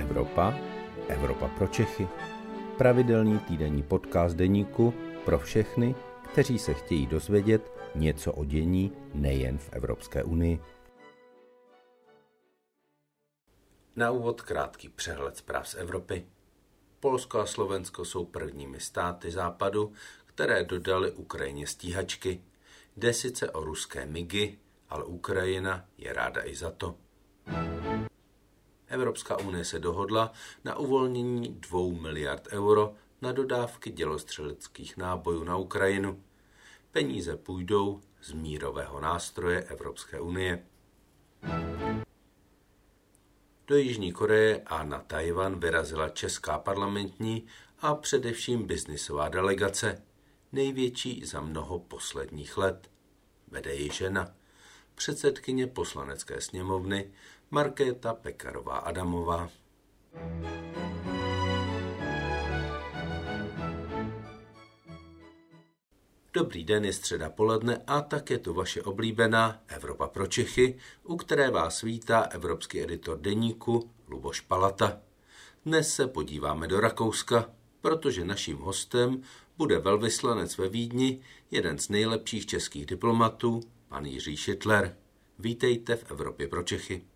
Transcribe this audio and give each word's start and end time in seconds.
Evropa, 0.00 0.54
Evropa 1.08 1.48
pro 1.48 1.66
Čechy. 1.66 2.08
Pravidelný 2.78 3.38
týdenní 3.38 3.82
podcast 3.82 4.36
deníku 4.36 4.94
pro 5.24 5.38
všechny, 5.38 5.94
kteří 6.32 6.58
se 6.58 6.74
chtějí 6.74 7.06
dozvědět 7.06 7.72
něco 7.94 8.32
o 8.32 8.44
dění 8.44 8.92
nejen 9.14 9.58
v 9.58 9.68
Evropské 9.72 10.24
unii. 10.24 10.60
Na 13.96 14.10
úvod 14.10 14.42
krátký 14.42 14.88
přehled 14.88 15.36
zpráv 15.36 15.68
z 15.68 15.74
Evropy. 15.74 16.26
Polsko 17.00 17.38
a 17.38 17.46
Slovensko 17.46 18.04
jsou 18.04 18.24
prvními 18.24 18.80
státy 18.80 19.30
západu, 19.30 19.92
které 20.26 20.64
dodali 20.64 21.10
Ukrajině 21.10 21.66
stíhačky. 21.66 22.40
Jde 22.96 23.12
sice 23.12 23.50
o 23.50 23.64
ruské 23.64 24.06
migy, 24.06 24.58
ale 24.88 25.04
Ukrajina 25.04 25.84
je 25.98 26.12
ráda 26.12 26.44
i 26.44 26.54
za 26.54 26.70
to. 26.70 26.96
Evropská 28.90 29.38
unie 29.38 29.64
se 29.64 29.78
dohodla 29.78 30.32
na 30.64 30.76
uvolnění 30.76 31.48
2 31.48 32.00
miliard 32.00 32.48
euro 32.50 32.94
na 33.22 33.32
dodávky 33.32 33.90
dělostřeleckých 33.90 34.96
nábojů 34.96 35.44
na 35.44 35.56
Ukrajinu. 35.56 36.22
Peníze 36.92 37.36
půjdou 37.36 38.00
z 38.22 38.32
mírového 38.32 39.00
nástroje 39.00 39.62
Evropské 39.62 40.20
unie. 40.20 40.64
Do 43.66 43.76
Jižní 43.76 44.12
Koreje 44.12 44.62
a 44.66 44.84
na 44.84 44.98
Tajvan 44.98 45.60
vyrazila 45.60 46.08
česká 46.08 46.58
parlamentní 46.58 47.46
a 47.78 47.94
především 47.94 48.66
biznisová 48.66 49.28
delegace, 49.28 50.02
největší 50.52 51.24
za 51.24 51.40
mnoho 51.40 51.78
posledních 51.78 52.56
let. 52.56 52.90
Vede 53.48 53.74
ji 53.74 53.90
žena, 53.92 54.34
předsedkyně 54.94 55.66
poslanecké 55.66 56.40
sněmovny 56.40 57.10
Markéta 57.52 58.14
Pekarová 58.14 58.76
Adamová. 58.76 59.50
Dobrý 66.32 66.64
den, 66.64 66.84
je 66.84 66.92
středa 66.92 67.30
poledne 67.30 67.82
a 67.86 68.00
tak 68.00 68.30
je 68.30 68.38
tu 68.38 68.54
vaše 68.54 68.82
oblíbená 68.82 69.62
Evropa 69.68 70.06
pro 70.06 70.26
Čechy, 70.26 70.78
u 71.04 71.16
které 71.16 71.50
vás 71.50 71.82
vítá 71.82 72.20
evropský 72.20 72.82
editor 72.82 73.18
deníku 73.20 73.90
Luboš 74.08 74.40
Palata. 74.40 75.00
Dnes 75.64 75.94
se 75.94 76.06
podíváme 76.06 76.66
do 76.66 76.80
Rakouska, 76.80 77.50
protože 77.80 78.24
naším 78.24 78.58
hostem 78.58 79.22
bude 79.56 79.78
velvyslanec 79.78 80.58
ve 80.58 80.68
Vídni, 80.68 81.22
jeden 81.50 81.78
z 81.78 81.88
nejlepších 81.88 82.46
českých 82.46 82.86
diplomatů, 82.86 83.60
pan 83.88 84.06
Jiří 84.06 84.36
Šitler. 84.36 84.96
Vítejte 85.38 85.96
v 85.96 86.10
Evropě 86.10 86.48
pro 86.48 86.62
Čechy. 86.62 87.09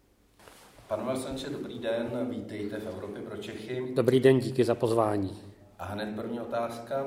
Pane 0.89 1.05
Velsenče, 1.05 1.51
dobrý 1.51 1.79
den, 1.79 2.29
vítejte 2.31 2.81
v 2.81 2.87
Evropě 2.87 3.23
pro 3.23 3.37
Čechy. 3.37 3.93
Dobrý 3.95 4.21
den, 4.21 4.39
díky 4.39 4.65
za 4.65 4.75
pozvání. 4.75 5.31
A 5.79 5.85
hned 5.85 6.17
první 6.17 6.41
otázka 6.41 7.07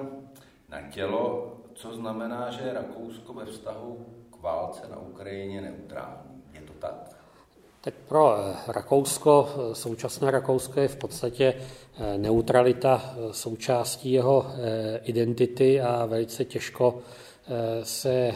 na 0.70 0.82
tělo. 0.82 1.54
Co 1.74 1.94
znamená, 1.94 2.52
že 2.52 2.62
je 2.62 2.74
Rakousko 2.74 3.34
ve 3.34 3.46
vztahu 3.46 4.06
k 4.32 4.42
válce 4.42 4.82
na 4.92 5.00
Ukrajině 5.00 5.62
neutrální? 5.62 6.44
Je 6.54 6.62
to 6.62 6.74
tak? 6.74 7.18
Tak 7.82 7.94
pro 8.08 8.38
eh, 8.38 8.56
Rakousko, 8.68 9.50
eh, 9.50 9.76
současné 9.76 10.32
Rakousko 10.32 10.80
je 10.80 10.88
v 10.88 10.96
podstatě 10.96 11.54
eh, 11.98 12.18
neutralita 12.18 13.16
součástí 13.32 14.12
jeho 14.12 14.46
identity 15.04 15.82
a 15.82 16.06
velice 16.06 16.46
těžko 16.46 17.00
se 17.84 18.34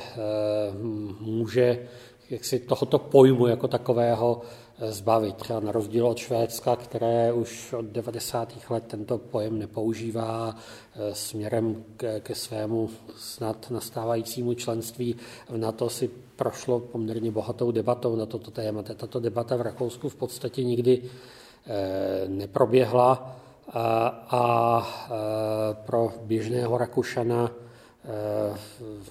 může 1.20 1.88
jaksi 2.30 2.59
tohoto 2.59 3.00
pojmu 3.00 3.48
jako 3.48 3.67
takového 3.67 4.42
zbavit. 4.90 5.36
Třeba 5.36 5.60
na 5.60 5.72
rozdíl 5.72 6.08
od 6.08 6.18
Švédska, 6.18 6.76
které 6.76 7.34
už 7.34 7.74
od 7.74 7.86
90. 7.86 8.54
let 8.70 8.83
tento 8.88 9.17
pojem 9.17 9.60
nepoužívá 9.60 10.55
e, 10.95 11.16
směrem 11.16 11.83
ke 12.20 12.36
svému 12.36 12.89
snad 13.17 13.72
nastávajícímu 13.72 14.54
členství 14.54 15.16
v 15.50 15.58
NATO 15.58 15.89
si 15.89 16.10
prošlo 16.36 16.80
poměrně 16.80 17.32
bohatou 17.32 17.72
debatou 17.72 18.16
na 18.16 18.26
toto 18.26 18.52
téma. 18.52 18.83
Tato 18.83 19.20
debata 19.20 19.55
v 19.55 19.61
Rakousku 19.61 20.10
v 20.10 20.16
podstatě 20.16 20.64
nikdy 20.64 21.02
e, 21.02 22.28
neproběhla 22.28 23.36
a, 23.73 24.08
a 24.30 24.82
e, 24.82 25.73
pro 25.73 26.14
běžného 26.23 26.78
Rakušana 26.78 27.52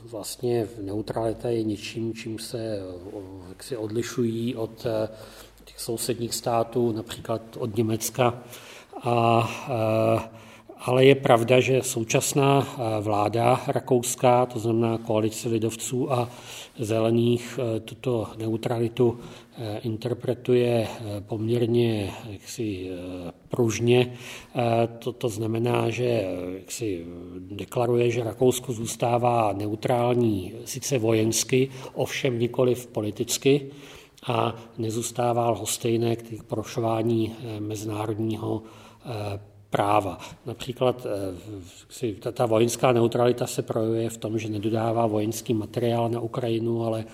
vlastně 0.03 0.69
neutralita 0.81 1.49
je 1.49 1.63
něčím, 1.63 2.15
čím 2.15 2.39
se 2.39 2.79
odlišují 3.77 4.57
od 4.57 4.87
těch 5.71 5.81
sousedních 5.81 6.35
států, 6.35 6.93
například 6.93 7.43
od 7.59 7.77
Německa. 7.77 8.43
A, 9.03 9.51
ale 10.79 11.05
je 11.05 11.15
pravda, 11.15 11.61
že 11.61 11.83
současná 11.83 12.69
vláda 13.01 13.61
rakouská, 13.67 14.47
to 14.47 14.59
znamená 14.59 14.99
koalice 14.99 15.49
lidovců 15.49 16.13
a 16.13 16.29
zelených, 16.79 17.59
tuto 17.85 18.27
neutralitu 18.39 19.19
interpretuje 19.83 20.89
poměrně 21.21 22.11
jaksi 22.31 22.91
pružně. 23.49 24.13
To, 24.99 25.13
to 25.13 25.29
znamená, 25.29 25.91
že 25.91 26.25
jaksi 26.59 27.07
deklaruje, 27.39 28.11
že 28.11 28.25
Rakousko 28.25 28.73
zůstává 28.73 29.53
neutrální 29.53 30.53
sice 30.65 30.99
vojensky, 30.99 31.71
ovšem 31.95 32.39
nikoli 32.39 32.75
politicky 32.75 33.71
a 34.27 34.55
nezůstává 34.79 35.51
lhostejné 35.51 36.17
k 36.17 36.43
porušování 36.43 37.33
eh, 37.33 37.61
mezinárodního 37.61 38.63
eh, 39.05 39.41
práva. 39.71 40.19
Například 40.47 41.07
eh, 42.03 42.33
ta 42.33 42.47
vojenská 42.47 42.93
neutralita 42.93 43.47
se 43.47 43.63
projevuje 43.63 44.11
v 44.11 44.17
tom, 44.17 44.39
že 44.39 44.49
nedodává 44.49 45.07
vojenský 45.07 45.55
materiál 45.55 46.09
na 46.09 46.21
Ukrajinu, 46.21 46.85
ale 46.85 47.05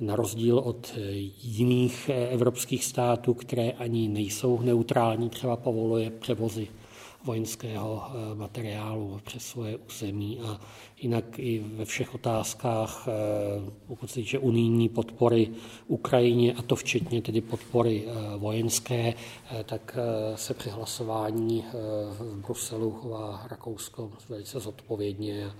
na 0.00 0.16
rozdíl 0.16 0.58
od 0.58 0.94
jiných 1.42 2.10
evropských 2.30 2.84
států, 2.84 3.34
které 3.34 3.70
ani 3.70 4.08
nejsou 4.08 4.60
neutrální, 4.62 5.30
třeba 5.30 5.56
povoluje 5.56 6.10
převozy 6.10 6.68
vojenského 7.26 8.02
eh, 8.06 8.34
materiálu 8.34 9.20
přes 9.24 9.42
svoje 9.42 9.76
území 9.76 10.40
a 10.40 10.60
jinak 11.02 11.38
i 11.38 11.58
ve 11.58 11.84
všech 11.84 12.14
otázkách, 12.14 13.08
eh, 13.08 13.70
pokud 13.86 14.10
se 14.10 14.14
týče 14.14 14.38
unijní 14.38 14.88
podpory 14.88 15.48
Ukrajině, 15.86 16.54
a 16.54 16.62
to 16.62 16.76
včetně 16.76 17.22
tedy 17.22 17.40
podpory 17.40 18.04
eh, 18.06 18.36
vojenské, 18.36 19.14
tak 19.64 19.98
se 20.34 20.54
při 20.54 20.70
hlasování 20.70 21.64
v 22.18 22.36
Bruselu 22.36 22.90
chová 22.90 23.46
Rakousko 23.50 24.12
velice 24.28 24.60
zodpovědně 24.60 25.46
a 25.46 25.54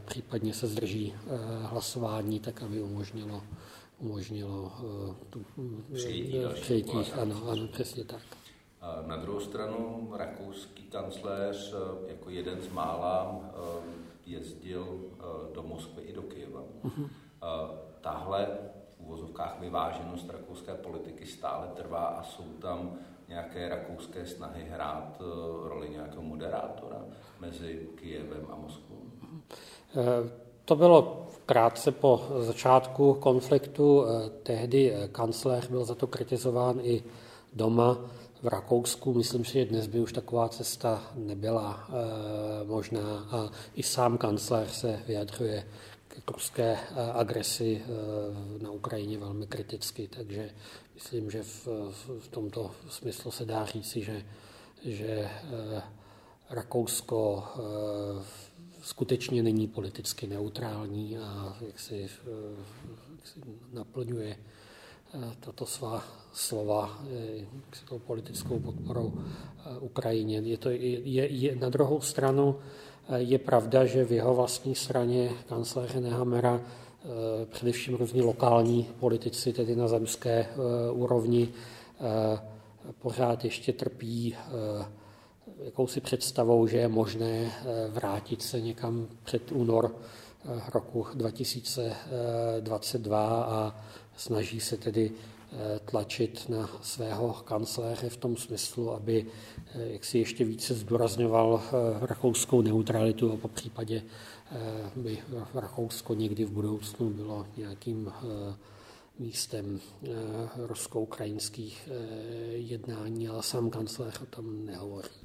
případně 0.00 0.54
se 0.54 0.66
zdrží 0.66 1.14
hlasování, 1.62 2.40
tak 2.40 2.62
aby 2.62 2.82
umožnilo 2.82 3.42
umožnilo 3.98 4.72
tu 5.30 5.44
přijetí. 6.62 7.12
Ano, 7.20 7.42
ano, 7.50 7.66
přesně 7.66 8.04
tak. 8.04 8.39
Na 9.06 9.16
druhou 9.16 9.40
stranu 9.40 10.08
rakouský 10.16 10.82
kancléř 10.82 11.74
eh, 11.74 12.10
jako 12.12 12.30
jeden 12.30 12.62
z 12.62 12.68
mála 12.68 13.40
eh, 13.42 13.58
jezdil 14.26 15.00
eh, 15.00 15.54
do 15.54 15.62
Moskvy 15.62 16.02
i 16.02 16.12
do 16.12 16.22
Kyjeva. 16.22 16.60
Uh-huh. 16.84 17.08
Tahle 18.00 18.48
v 18.96 19.00
uvozovkách 19.00 19.60
vyváženost 19.60 20.30
rakouské 20.30 20.74
politiky 20.74 21.26
stále 21.26 21.68
trvá 21.76 22.04
a 22.04 22.22
jsou 22.22 22.44
tam 22.44 22.98
nějaké 23.28 23.68
rakouské 23.68 24.26
snahy 24.26 24.64
hrát 24.70 25.22
roli 25.64 25.90
nějakého 25.90 26.22
moderátora 26.22 27.04
mezi 27.40 27.88
Kyjevem 27.94 28.46
a 28.50 28.56
Moskvou? 28.56 29.02
To 30.64 30.76
bylo 30.76 31.26
krátce 31.46 31.92
po 31.92 32.26
začátku 32.38 33.14
konfliktu. 33.14 34.04
Tehdy 34.42 34.94
kancléř 35.12 35.68
byl 35.68 35.84
za 35.84 35.94
to 35.94 36.06
kritizován 36.06 36.80
i 36.82 37.02
doma 37.52 37.98
v 38.42 38.46
Rakousku. 38.48 39.14
Myslím 39.14 39.44
si, 39.44 39.52
že 39.52 39.64
dnes 39.64 39.86
by 39.86 40.00
už 40.00 40.12
taková 40.12 40.48
cesta 40.48 41.12
nebyla 41.14 41.88
e, 41.88 42.64
možná 42.64 43.28
a 43.30 43.50
i 43.74 43.82
sám 43.82 44.18
kancléř 44.18 44.70
se 44.70 45.02
vyjadřuje 45.06 45.66
k 46.24 46.30
ruské 46.30 46.78
eh, 46.80 47.12
agresi 47.12 47.82
e, 47.84 48.62
na 48.62 48.70
Ukrajině 48.70 49.18
velmi 49.18 49.46
kriticky, 49.46 50.08
takže 50.08 50.50
myslím, 50.94 51.30
že 51.30 51.42
v, 51.42 51.68
v 52.20 52.28
tomto 52.30 52.70
smyslu 52.88 53.30
se 53.30 53.44
dá 53.44 53.64
říci, 53.64 54.02
že, 54.02 54.22
že 54.84 55.30
Rakousko 56.50 57.44
skutečně 58.82 59.42
není 59.42 59.68
politicky 59.68 60.26
neutrální 60.26 61.18
a 61.18 61.56
jak 61.66 61.80
si, 61.80 62.08
jak 63.16 63.26
si 63.26 63.40
naplňuje 63.72 64.36
tato 65.40 65.66
svá 65.66 66.04
slova 66.32 66.98
eh, 67.10 67.44
s 67.72 67.82
tou 67.82 67.98
politickou 67.98 68.58
podporou 68.58 69.12
eh, 69.12 69.78
Ukrajině. 69.80 70.38
Je 70.38 70.58
to, 70.58 70.70
je, 70.70 71.26
je, 71.26 71.56
na 71.56 71.68
druhou 71.68 72.00
stranu 72.00 72.56
eh, 73.08 73.18
je 73.18 73.38
pravda, 73.38 73.84
že 73.84 74.04
v 74.04 74.12
jeho 74.12 74.34
vlastní 74.34 74.74
straně 74.74 75.30
kancléře 75.48 76.00
Nehamera 76.00 76.60
především 77.50 77.94
různí 77.94 78.22
lokální 78.22 78.88
politici, 79.00 79.52
tedy 79.52 79.76
na 79.76 79.88
zemské 79.88 80.46
úrovni, 80.92 81.48
pořád 82.98 83.44
ještě 83.44 83.72
trpí 83.72 84.36
jakousi 85.64 86.00
představou, 86.00 86.66
že 86.66 86.76
je 86.76 86.88
možné 86.88 87.52
vrátit 87.88 88.42
se 88.42 88.60
někam 88.60 89.08
před 89.22 89.52
únor 89.52 89.94
roku 90.74 91.06
2022 91.14 93.44
a 93.44 93.84
snaží 94.20 94.60
se 94.60 94.76
tedy 94.76 95.12
tlačit 95.84 96.48
na 96.48 96.70
svého 96.82 97.32
kancléře 97.32 98.08
v 98.08 98.16
tom 98.16 98.36
smyslu, 98.36 98.92
aby 98.92 99.26
jak 99.74 100.04
si 100.04 100.18
ještě 100.18 100.44
více 100.44 100.74
zdůrazňoval 100.74 101.62
rakouskou 102.00 102.62
neutralitu 102.62 103.32
a 103.32 103.36
po 103.36 103.48
případě 103.48 104.02
by 104.96 105.18
Rakousko 105.54 106.14
někdy 106.14 106.44
v 106.44 106.50
budoucnu 106.50 107.10
bylo 107.10 107.46
nějakým 107.56 108.12
místem 109.18 109.80
rusko-ukrajinských 110.56 111.88
jednání, 112.50 113.28
ale 113.28 113.42
sám 113.42 113.70
kancléř 113.70 114.20
o 114.20 114.26
tom 114.26 114.64
nehovoří. 114.66 115.20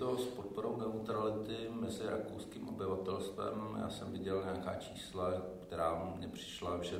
To 0.00 0.18
s 0.18 0.26
podporou 0.26 0.76
neutrality 0.76 1.56
mezi 1.80 2.02
rakouským 2.06 2.68
obyvatelstvem? 2.68 3.78
Já 3.80 3.90
jsem 3.90 4.12
viděl 4.12 4.42
nějaká 4.44 4.74
čísla, 4.74 5.32
která 5.62 6.14
mně 6.16 6.28
přišla, 6.28 6.78
že 6.82 6.96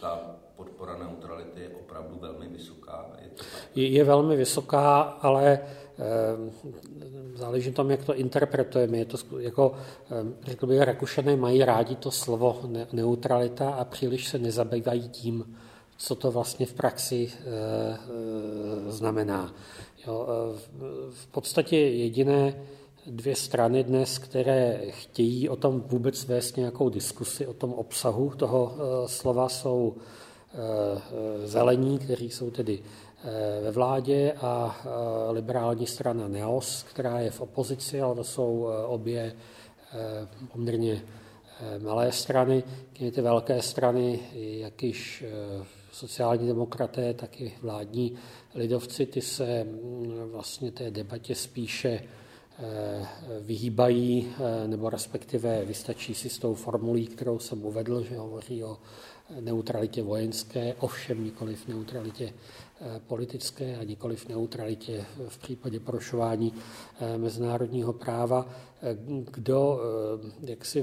ta 0.00 0.20
podpora 0.56 0.98
neutrality 0.98 1.60
je 1.60 1.68
opravdu 1.68 2.18
velmi 2.20 2.48
vysoká. 2.48 3.06
Je, 3.22 3.28
to 3.28 3.44
je, 3.74 3.88
je 3.88 4.04
velmi 4.04 4.36
vysoká, 4.36 5.00
ale 5.00 5.44
e, 5.52 5.60
záleží 7.34 7.72
tom, 7.72 7.90
jak 7.90 8.04
to 8.04 8.14
interpretujeme. 8.14 8.98
Je 8.98 9.04
to 9.04 9.16
jako, 9.38 9.74
e, 10.10 10.50
řekl 10.50 10.66
bych, 10.66 10.80
Rakušané 10.80 11.36
mají 11.36 11.64
rádi 11.64 11.96
to 11.96 12.10
slovo 12.10 12.60
ne, 12.66 12.86
neutralita 12.92 13.70
a 13.70 13.84
příliš 13.84 14.28
se 14.28 14.38
nezabývají 14.38 15.08
tím, 15.08 15.56
co 15.96 16.14
to 16.14 16.30
vlastně 16.30 16.66
v 16.66 16.74
praxi 16.74 17.32
e, 17.32 17.48
e, 18.88 18.92
znamená. 18.92 19.54
Jo, 20.06 20.26
v 21.10 21.26
podstatě 21.26 21.76
jediné 21.76 22.62
dvě 23.06 23.36
strany 23.36 23.84
dnes, 23.84 24.18
které 24.18 24.80
chtějí 24.88 25.48
o 25.48 25.56
tom 25.56 25.80
vůbec 25.80 26.24
vést 26.24 26.56
nějakou 26.56 26.88
diskusi, 26.88 27.46
o 27.46 27.54
tom 27.54 27.72
obsahu 27.72 28.32
toho 28.36 28.76
slova, 29.06 29.48
jsou 29.48 29.94
zelení, 31.44 31.98
kteří 31.98 32.30
jsou 32.30 32.50
tedy 32.50 32.82
ve 33.62 33.70
vládě 33.70 34.32
a 34.32 34.80
liberální 35.30 35.86
strana 35.86 36.28
NEOS, 36.28 36.82
která 36.82 37.20
je 37.20 37.30
v 37.30 37.40
opozici, 37.40 38.00
ale 38.00 38.14
to 38.14 38.24
jsou 38.24 38.68
obě 38.86 39.36
poměrně 40.52 41.04
malé 41.82 42.12
strany. 42.12 42.62
Ty 43.12 43.20
velké 43.20 43.62
strany, 43.62 44.20
jak 44.34 44.82
již 44.82 45.24
sociální 45.92 46.46
demokraté, 46.46 47.14
tak 47.14 47.40
i 47.40 47.54
vládní 47.62 48.14
lidovci, 48.54 49.06
ty 49.06 49.20
se 49.20 49.64
mm, 49.64 50.30
vlastně 50.32 50.72
té 50.72 50.90
debatě 50.90 51.34
spíše 51.34 52.02
eh, 52.58 53.08
vyhýbají, 53.40 54.34
eh, 54.38 54.68
nebo 54.68 54.90
respektive 54.90 55.64
vystačí 55.64 56.14
si 56.14 56.30
s 56.30 56.38
tou 56.38 56.54
formulí, 56.54 57.06
kterou 57.06 57.38
jsem 57.38 57.64
uvedl, 57.64 58.02
že 58.02 58.18
hovoří 58.18 58.64
o 58.64 58.78
neutralitě 59.40 60.02
vojenské, 60.02 60.74
ovšem 60.74 61.24
nikoli 61.24 61.54
v 61.54 61.68
neutralitě 61.68 62.32
eh, 62.80 63.00
politické 63.06 63.76
a 63.76 63.84
nikoli 63.84 64.16
v 64.16 64.28
neutralitě 64.28 65.04
v 65.28 65.38
případě 65.38 65.80
porušování 65.80 66.52
mezinárodního 67.16 67.92
práva. 67.92 68.48
Kdo 69.30 69.80
jak 70.40 70.64
si, 70.64 70.78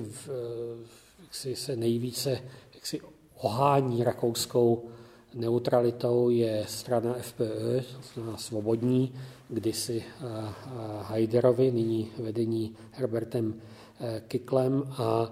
jak 1.19 1.35
si 1.35 1.55
se 1.55 1.75
nejvíce 1.75 2.41
jak 2.73 2.87
si 2.87 3.01
ohání 3.37 4.03
rakouskou 4.03 4.89
neutralitou 5.33 6.29
je 6.29 6.65
strana 6.67 7.13
FPÖ, 7.13 7.81
znamená 8.13 8.37
svobodní, 8.37 9.13
kdysi 9.49 10.03
eh, 10.03 10.25
eh, 10.25 10.71
Haiderovi, 11.01 11.71
nyní 11.71 12.11
vedení 12.19 12.75
Herbertem 12.91 13.53
eh, 13.99 14.21
Kiklem 14.27 14.83
a 14.97 15.31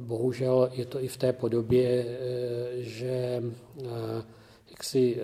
bohužel 0.00 0.70
je 0.72 0.84
to 0.86 1.02
i 1.02 1.08
v 1.08 1.16
té 1.16 1.32
podobě, 1.32 2.18
že 2.76 3.42
jak 4.70 4.84
si 4.84 5.20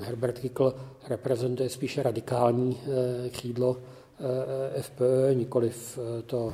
Herbert 0.00 0.38
Kikl 0.38 0.74
reprezentuje 1.08 1.68
spíše 1.68 2.02
radikální 2.02 2.80
křídlo 3.30 3.76
Eh, 4.20 4.82
FPÖ, 4.82 5.34
nikoliv 5.34 5.98
eh, 5.98 6.22
to 6.22 6.52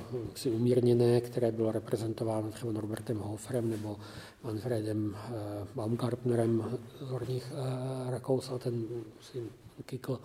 umírněné, 0.51 1.21
které 1.21 1.53
bylo 1.53 1.73
reprezentováno 1.73 2.51
třeba 2.51 2.73
Norbertem 2.73 3.19
Hoferem 3.19 3.71
nebo 3.71 3.97
Manfredem 4.45 5.17
eh, 5.17 5.33
Baumgartnerem 5.75 6.79
z 7.01 7.11
Horních 7.11 7.53
Rakous 8.09 8.51
a 8.51 8.59
ten 8.59 8.85
si 9.21 9.43
Kikl 9.87 10.21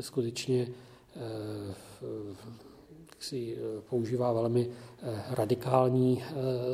skutečně 0.00 0.68
si 3.18 3.58
používá 3.90 4.32
velmi 4.32 4.70
radikální 5.30 6.24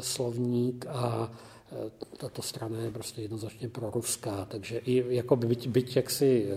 slovník 0.01 0.87
a 0.89 1.33
tato 2.17 2.43
strana 2.43 2.79
je 2.79 2.91
prostě 2.91 3.23
jednoznačně 3.23 3.69
proruská, 3.69 4.45
takže 4.45 4.79
i 4.79 5.15
jako 5.15 5.37
byť, 5.37 5.69
byť 5.69 5.97
jaksi 5.97 6.49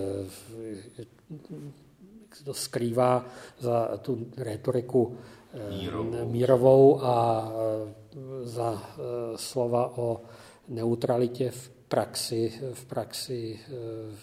se 2.36 2.44
to 2.44 2.54
skrývá 2.54 3.26
za 3.60 3.98
tu 4.02 4.28
retoriku 4.38 5.16
eh, 5.16 5.45
mírovou, 5.70 6.30
mírovou 6.30 7.04
a 7.04 7.48
eh, 7.48 8.18
za 8.44 8.84
eh, 8.84 9.02
slova 9.38 9.98
o 9.98 10.22
neutralitě 10.68 11.52
v 11.52 11.70
praxi. 11.88 12.62
V 12.74 12.86
praxi 12.86 13.60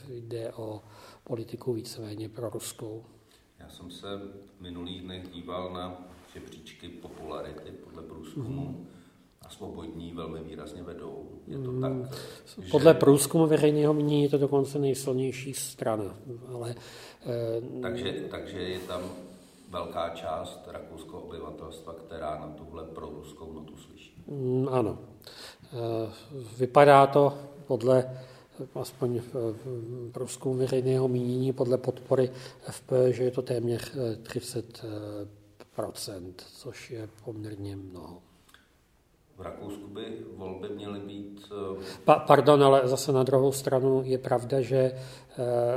jde 0.09 0.53
o 0.53 0.83
politiku 1.25 1.73
víceméně 1.73 2.29
pro 2.29 2.51
ruskou. 2.51 3.05
Já 3.59 3.69
jsem 3.69 3.91
se 3.91 4.07
v 4.57 4.61
minulých 4.61 5.03
dnech 5.03 5.31
díval 5.31 5.73
na 5.73 6.09
žebříčky 6.35 6.89
popularity 6.89 7.71
podle 7.71 8.03
průzkumu. 8.03 8.63
Mm-hmm 8.63 9.03
a 9.45 9.49
svobodní 9.49 10.13
velmi 10.13 10.41
výrazně 10.41 10.83
vedou. 10.83 11.29
Je 11.47 11.59
to 11.59 11.81
tak, 11.81 11.93
mm, 11.93 12.09
Podle 12.71 12.93
že... 12.93 12.99
průzkumu 12.99 13.47
veřejného 13.47 13.95
mínění 13.95 14.23
je 14.23 14.29
to 14.29 14.39
dokonce 14.39 14.79
nejsilnější 14.79 15.55
strana. 15.55 16.17
Ale, 16.55 16.75
eh, 17.27 17.81
takže, 17.83 18.13
takže 18.31 18.59
je 18.59 18.79
tam 18.79 19.01
velká 19.73 20.09
část 20.09 20.61
rakouského 20.67 21.21
obyvatelstva, 21.21 21.93
která 21.93 22.39
na 22.39 22.49
tuhle 22.49 22.85
proruskou 22.85 23.53
notu 23.53 23.77
slyší. 23.77 24.23
Mm, 24.27 24.69
ano. 24.71 24.99
Eh, 25.73 26.13
vypadá 26.59 27.07
to 27.07 27.39
podle 27.67 28.19
aspoň 28.75 29.21
v 29.21 29.57
průzkumu 30.13 30.55
veřejného 30.55 31.09
mínění, 31.09 31.53
podle 31.53 31.79
podpory 31.79 32.31
FP, 32.61 32.93
že 33.11 33.25
je 33.25 33.31
to 33.31 33.43
téměř 33.43 33.93
30 34.23 34.85
eh, 34.85 36.33
což 36.37 36.91
je 36.91 37.09
poměrně 37.25 37.77
mnoho. 37.77 38.23
V 39.37 39.41
Rakousku 39.41 39.87
by 39.89 40.03
volby 40.37 40.69
měly 40.69 41.01
být... 41.01 41.53
Eh, 41.53 41.85
pa, 42.05 42.15
pardon, 42.15 42.65
ale 42.65 42.89
zase 42.89 43.13
na 43.13 43.23
druhou 43.23 43.53
stranu 43.53 44.03
je 44.05 44.19
pravda, 44.19 44.61
že 44.61 44.77
eh, 44.77 44.97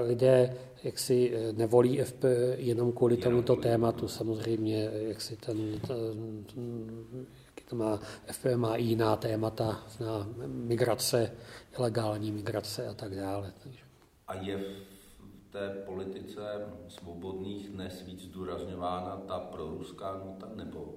lidé 0.08 0.58
jak 0.86 1.00
si 1.00 1.34
eh, 1.34 1.54
nevolí 1.54 1.98
FP 1.98 2.24
jenom 2.56 2.92
kvůli 2.92 3.18
tomuto 3.18 3.56
tématu. 3.56 4.08
Samozřejmě, 4.08 4.90
jak 4.94 5.22
si 5.22 5.36
ten, 5.36 5.80
ten, 5.80 6.46
to 7.70 7.76
má, 7.76 8.00
FP 8.32 8.46
má 8.56 8.76
i 8.76 8.84
jiná 8.84 9.16
témata, 9.16 9.84
na 10.00 10.28
migrace, 10.46 11.32
ilegální 11.80 12.32
migrace 12.32 12.88
a 12.88 12.94
tak 12.94 13.16
dále. 13.16 13.54
A 14.28 14.36
je 14.36 14.58
v 14.58 15.52
té 15.52 15.70
politice 15.86 16.42
svobodných 16.88 17.70
dnes 17.70 18.02
víc 18.02 18.22
zdůrazňována 18.22 19.18
ta 19.28 19.40
proruská 19.40 20.22
nota 20.26 20.50
nebo 20.56 20.94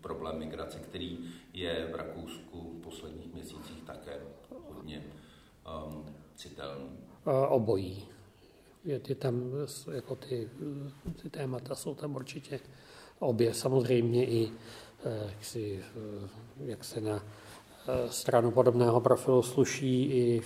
problém 0.00 0.38
migrace, 0.38 0.78
který 0.78 1.18
je 1.52 1.88
v 1.92 1.94
Rakousku 1.94 2.78
v 2.78 2.82
posledních 2.82 3.32
měsících 3.32 3.82
také 3.86 4.20
hodně 4.68 5.04
um, 5.86 6.06
citelný. 6.34 6.90
Obojí. 7.48 8.11
Je, 8.84 9.00
je 9.08 9.14
tam, 9.14 9.42
jako 9.92 10.16
ty, 10.16 10.48
ty 11.22 11.30
témata 11.30 11.74
jsou 11.74 11.94
tam 11.94 12.16
určitě 12.16 12.60
obě. 13.18 13.54
Samozřejmě 13.54 14.26
i, 14.26 14.50
eh, 15.04 15.30
jak, 15.30 15.44
si, 15.44 15.80
eh, 15.80 16.28
jak 16.58 16.84
se 16.84 17.00
na 17.00 17.24
eh, 17.88 18.12
stranu 18.12 18.50
podobného 18.50 19.00
profilu 19.00 19.42
sluší, 19.42 20.04
i 20.04 20.42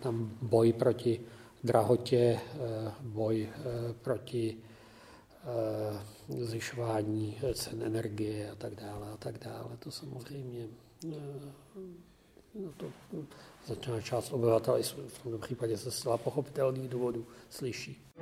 tam 0.00 0.38
boj 0.42 0.72
proti 0.72 1.20
drahotě, 1.64 2.40
boj 3.00 3.48
proti 4.02 4.56
zvyšování 6.28 7.38
cen 7.54 7.82
energie 7.82 8.50
a 8.50 8.54
tak 8.54 8.74
dále 8.74 9.10
a 9.10 9.16
tak 9.16 9.38
dále. 9.38 9.76
To 9.78 9.90
samozřejmě 9.90 10.68
no 12.54 12.72
to 12.76 12.86
značná 13.66 14.00
část 14.00 14.32
obyvatel 14.32 14.78
i 14.78 14.82
v 14.82 15.22
tomto 15.22 15.38
případě 15.38 15.78
se 15.78 15.90
zcela 15.90 16.16
pochopitelných 16.18 16.88
důvodů 16.88 17.26
slyší. 17.50 18.12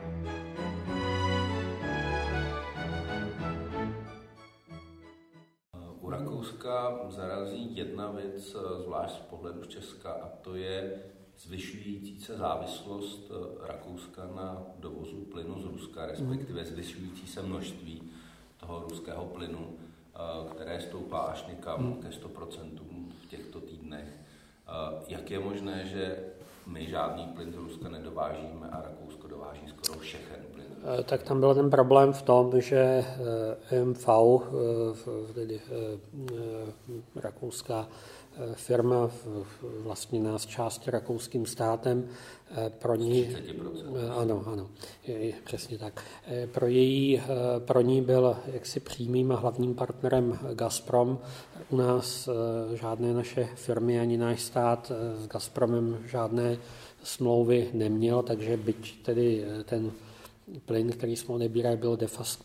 Rakouska 6.08 7.00
zarazí 7.08 7.76
jedna 7.76 8.10
věc, 8.10 8.56
zvlášť 8.84 9.14
z 9.14 9.18
pohledu 9.18 9.64
Česka, 9.64 10.12
a 10.12 10.28
to 10.28 10.54
je 10.54 11.02
zvyšující 11.38 12.20
se 12.20 12.36
závislost 12.36 13.30
Rakouska 13.60 14.26
na 14.26 14.62
dovozu 14.78 15.24
plynu 15.32 15.62
z 15.62 15.64
Ruska, 15.64 16.06
respektive 16.06 16.64
zvyšující 16.64 17.26
se 17.26 17.42
množství 17.42 18.02
toho 18.56 18.84
ruského 18.88 19.24
plynu, 19.24 19.78
které 20.50 20.80
stoupá 20.80 21.18
až 21.18 21.46
někam 21.46 21.94
ke 21.94 22.08
100% 22.08 22.22
v 22.24 22.68
těchto 22.68 22.84
týdnech. 22.84 23.01
Jak 25.08 25.30
je 25.30 25.38
možné, 25.38 25.84
že 25.86 26.16
my 26.66 26.86
žádný 26.86 27.26
plyn 27.26 27.52
z 27.52 27.56
Ruska 27.56 27.88
nedovážíme 27.88 28.68
a 28.72 28.82
Rakousko 28.82 29.28
dováží 29.28 29.68
skoro 29.68 29.98
všechen 29.98 30.40
plyn? 30.54 30.66
Eh, 31.00 31.02
tak 31.02 31.22
tam 31.22 31.40
byl 31.40 31.54
ten 31.54 31.70
problém 31.70 32.12
v 32.12 32.22
tom, 32.22 32.60
že 32.60 32.76
eh, 32.76 33.84
eh, 34.94 35.32
tedy 35.34 35.60
rakouská 37.14 37.88
firma 38.54 39.10
vlastně 39.62 40.20
nás 40.20 40.46
části 40.46 40.90
rakouským 40.90 41.46
státem 41.46 42.08
pro 42.68 42.94
ní, 42.94 43.36
ano, 44.16 44.42
ano, 44.46 44.70
je, 45.06 45.32
přesně 45.44 45.78
tak. 45.78 46.04
Pro, 46.52 46.66
její, 46.66 47.22
pro 47.58 47.80
ní 47.80 48.02
byl 48.02 48.36
jaksi 48.52 48.80
přímým 48.80 49.32
a 49.32 49.36
hlavním 49.36 49.74
partnerem 49.74 50.38
Gazprom. 50.54 51.18
U 51.70 51.76
nás 51.76 52.28
žádné 52.74 53.14
naše 53.14 53.48
firmy 53.54 54.00
ani 54.00 54.16
náš 54.16 54.42
stát 54.42 54.92
s 55.16 55.26
Gazpromem 55.26 55.98
žádné 56.06 56.58
smlouvy 57.02 57.70
neměl, 57.72 58.22
takže 58.22 58.56
byť 58.56 59.02
tedy 59.02 59.44
ten 59.64 59.92
plyn, 60.66 60.92
který 60.92 61.16
jsme 61.16 61.34
odebírali, 61.34 61.76
byl 61.76 61.96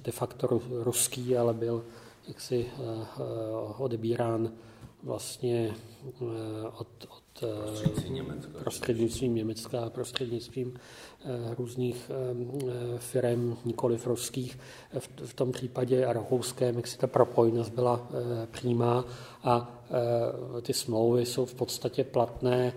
de 0.02 0.12
facto 0.12 0.62
ruský, 0.70 1.38
ale 1.38 1.54
byl 1.54 1.84
jaksi 2.28 2.66
odebírán 3.78 4.52
vlastně 5.04 5.76
od, 6.80 6.88
od 7.10 7.44
prostřednictvím 8.64 9.36
Německa 9.36 9.86
a 9.86 9.90
prostřednictvím 9.90 10.80
různých 11.58 12.12
firm, 12.98 13.58
nikoliv 13.66 14.08
ruských. 14.08 14.60
V, 15.00 15.10
v 15.26 15.34
tom 15.34 15.52
případě 15.52 16.06
a 16.06 16.14
rakouském, 16.14 16.76
jak 16.76 16.88
si 16.88 16.98
ta 16.98 17.08
propojnost 17.08 17.72
byla 17.72 18.08
přímá 18.52 19.06
a 19.44 19.84
ty 20.62 20.74
smlouvy 20.74 21.26
jsou 21.26 21.46
v 21.46 21.54
podstatě 21.54 22.04
platné, 22.04 22.74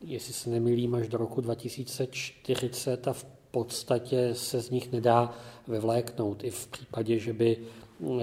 jestli 0.00 0.32
se 0.32 0.50
nemýlím, 0.50 0.94
až 0.94 1.08
do 1.08 1.18
roku 1.18 1.40
2040 1.40 3.08
a 3.08 3.12
v 3.12 3.24
podstatě 3.50 4.34
se 4.34 4.60
z 4.60 4.70
nich 4.70 4.92
nedá 4.92 5.34
vyvléknout. 5.68 6.44
I 6.44 6.50
v 6.50 6.66
případě, 6.66 7.18
že 7.18 7.32
by, 7.32 7.58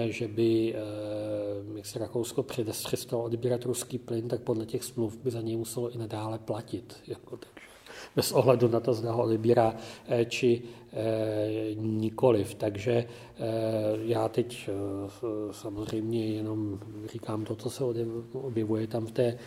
že 0.06 0.28
by 0.28 0.74
eh, 0.74 1.76
jak 1.76 1.86
se 1.86 1.98
Rakousko 1.98 2.42
přestalo 2.42 3.24
odbírat 3.24 3.64
ruský 3.64 3.98
plyn, 3.98 4.28
tak 4.28 4.40
podle 4.40 4.66
těch 4.66 4.84
smluv 4.84 5.16
by 5.16 5.30
za 5.30 5.40
něj 5.40 5.56
muselo 5.56 5.90
i 5.90 5.98
nadále 5.98 6.38
platit. 6.38 6.96
Jako, 7.06 7.36
takže 7.36 7.68
bez 8.16 8.32
ohledu 8.32 8.68
na 8.68 8.80
to, 8.80 8.94
zda 8.94 9.12
ho 9.12 9.22
odebírá 9.22 9.76
eh, 10.08 10.24
či 10.24 10.62
eh, 10.92 11.74
nikoliv. 11.74 12.54
Takže 12.54 13.04
já 14.02 14.28
teď 14.28 14.70
samozřejmě 15.50 16.26
jenom 16.26 16.80
říkám 17.12 17.44
to, 17.44 17.56
co 17.56 17.70
se 17.70 17.84
objevuje 18.32 18.86
tam 18.86 19.06
v 19.06 19.12
té 19.12 19.38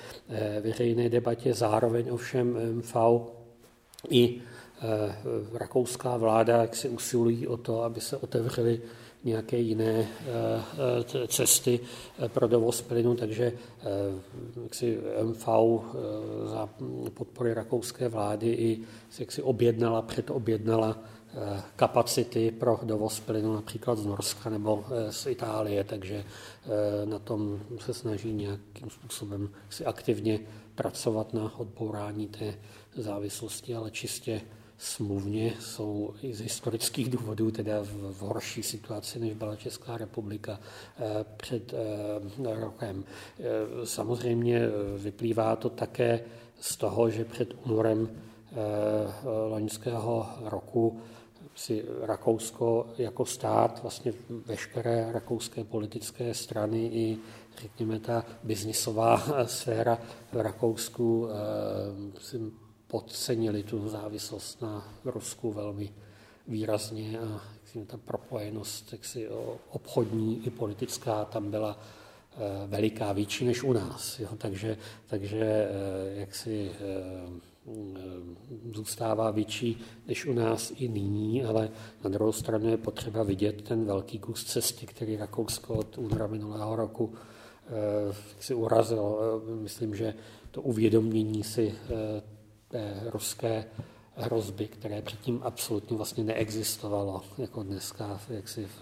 veřejné 0.61 1.09
debatě. 1.09 1.53
Zároveň 1.53 2.09
ovšem 2.11 2.75
MV 2.75 2.95
i 4.09 4.41
rakouská 5.53 6.17
vláda 6.17 6.61
jak 6.61 6.75
si 6.75 6.89
usilují 6.89 7.47
o 7.47 7.57
to, 7.57 7.83
aby 7.83 8.01
se 8.01 8.17
otevřely 8.17 8.81
nějaké 9.27 9.57
jiné 9.57 10.07
eh, 10.07 11.27
cesty 11.27 11.79
eh, 12.19 12.29
pro 12.29 12.47
dovoz 12.47 12.81
plynu, 12.81 13.15
takže 13.15 13.53
jak 14.63 14.75
si 14.75 14.99
MV 15.23 15.47
za 16.45 16.69
podpory 17.13 17.53
rakouské 17.53 18.09
vlády 18.09 18.47
i 18.47 18.79
jak 19.19 19.31
si 19.31 19.41
objednala, 19.41 20.01
předobjednala 20.01 20.97
kapacity 21.75 22.51
pro 22.51 22.79
dovoz 22.83 23.19
plynu 23.19 23.53
například 23.53 23.97
z 23.97 24.05
Norska 24.05 24.49
nebo 24.49 24.85
z 25.09 25.25
Itálie, 25.27 25.83
takže 25.83 26.23
na 27.05 27.19
tom 27.19 27.59
se 27.79 27.93
snaží 27.93 28.33
nějakým 28.33 28.89
způsobem 28.89 29.49
si 29.69 29.85
aktivně 29.85 30.39
pracovat 30.75 31.33
na 31.33 31.59
odbourání 31.59 32.27
té 32.27 32.53
závislosti, 32.95 33.75
ale 33.75 33.91
čistě 33.91 34.41
smluvně 34.77 35.53
jsou 35.59 36.13
i 36.21 36.33
z 36.33 36.39
historických 36.39 37.09
důvodů 37.09 37.51
teda 37.51 37.81
v, 37.81 38.13
v 38.13 38.19
horší 38.19 38.63
situaci, 38.63 39.19
než 39.19 39.33
byla 39.33 39.55
Česká 39.55 39.97
republika 39.97 40.59
eh, 40.59 41.25
před 41.37 41.73
eh, 41.73 42.55
rokem. 42.55 43.03
Eh, 43.39 43.43
samozřejmě 43.83 44.61
vyplývá 44.97 45.55
to 45.55 45.69
také 45.69 46.19
z 46.59 46.77
toho, 46.77 47.09
že 47.09 47.25
před 47.25 47.53
únorem 47.65 48.09
loňského 49.49 50.29
roku 50.41 51.01
si 51.55 51.85
Rakousko 52.01 52.87
jako 52.97 53.25
stát, 53.25 53.79
vlastně 53.81 54.13
veškeré 54.45 55.11
rakouské 55.11 55.63
politické 55.63 56.33
strany 56.33 56.85
i 56.85 57.17
řekněme 57.61 57.99
ta 57.99 58.25
biznisová 58.43 59.23
sféra 59.45 59.97
v 60.33 60.41
Rakousku 60.41 61.27
podcenili 62.87 63.63
tu 63.63 63.89
závislost 63.89 64.61
na 64.61 64.93
Rusku 65.05 65.51
velmi 65.53 65.93
výrazně 66.47 67.19
a 67.19 67.41
ta 67.87 67.97
propojenost 67.97 68.91
jaksi, 68.91 69.27
obchodní 69.69 70.45
i 70.45 70.49
politická 70.49 71.25
tam 71.25 71.51
byla 71.51 71.79
eh, 71.79 72.67
veliká, 72.67 73.13
větší 73.13 73.45
než 73.45 73.63
u 73.63 73.73
nás. 73.73 74.19
Jo? 74.19 74.29
Takže, 74.37 74.77
takže 75.07 75.43
eh, 75.43 76.19
jak 76.19 76.35
si 76.35 76.71
eh, 76.71 77.47
zůstává 78.73 79.31
větší 79.31 79.81
než 80.07 80.25
u 80.25 80.33
nás 80.33 80.71
i 80.75 80.87
nyní, 80.87 81.43
ale 81.43 81.69
na 82.03 82.09
druhou 82.09 82.31
stranu 82.31 82.69
je 82.69 82.77
potřeba 82.77 83.23
vidět 83.23 83.61
ten 83.61 83.85
velký 83.85 84.19
kus 84.19 84.43
cesty, 84.43 84.85
který 84.85 85.17
Rakousko 85.17 85.73
od 85.73 85.97
února 85.97 86.27
minulého 86.27 86.75
roku 86.75 87.13
si 88.39 88.53
urazil. 88.53 89.17
Myslím, 89.61 89.95
že 89.95 90.13
to 90.51 90.61
uvědomění 90.61 91.43
si 91.43 91.75
té 92.67 93.01
ruské 93.05 93.65
hrozby, 94.15 94.67
které 94.67 95.01
předtím 95.01 95.39
absolutně 95.43 95.97
vlastně 95.97 96.23
neexistovalo, 96.23 97.21
jako 97.37 97.63
dneska 97.63 98.19
jaksi 98.29 98.65
v, 98.65 98.81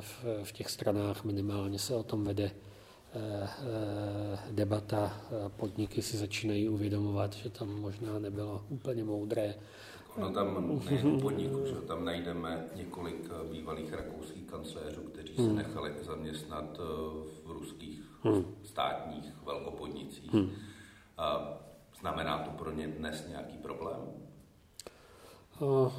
v, 0.00 0.24
v 0.44 0.52
těch 0.52 0.70
stranách 0.70 1.24
minimálně 1.24 1.78
se 1.78 1.94
o 1.94 2.02
tom 2.02 2.24
vede 2.24 2.44
eh, 2.44 3.48
eh, 3.48 4.38
debata, 4.50 5.20
podniky 5.56 6.02
si 6.02 6.16
začínají 6.16 6.68
uvědomovat, 6.68 7.32
že 7.32 7.50
tam 7.50 7.80
možná 7.80 8.18
nebylo 8.18 8.64
úplně 8.68 9.04
moudré. 9.04 9.54
No 10.18 10.30
tam 10.30 10.80
nejen 10.90 11.20
podniku, 11.20 11.66
že 11.66 11.74
tam 11.74 12.04
najdeme 12.04 12.64
několik 12.74 13.30
eh, 13.30 13.52
bývalých 13.52 13.92
rakouských 13.92 14.44
kancléřů, 14.44 15.02
kteří 15.02 15.36
se 15.36 15.42
hmm. 15.42 15.56
nechali 15.56 15.92
zaměstnat 16.02 16.78
v 17.44 17.50
ruských 17.50 18.00
hmm. 18.22 18.44
státních 18.62 19.32
velkopodnicích. 19.44 20.32
Hmm. 20.32 20.50
Znamená 22.04 22.38
to 22.38 22.50
pro 22.50 22.72
ně 22.72 22.88
dnes 22.88 23.24
nějaký 23.28 23.56
problém? 23.56 23.96
Uh, 25.60 25.92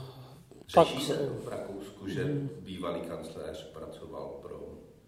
Řeší 0.67 0.95
tak, 0.95 1.03
se 1.03 1.13
to 1.13 1.33
v 1.33 1.47
Rakousku, 1.47 2.07
že 2.07 2.25
bývalý 2.59 3.01
kancléř 3.01 3.71
pracoval 3.73 4.29
pro 4.41 4.59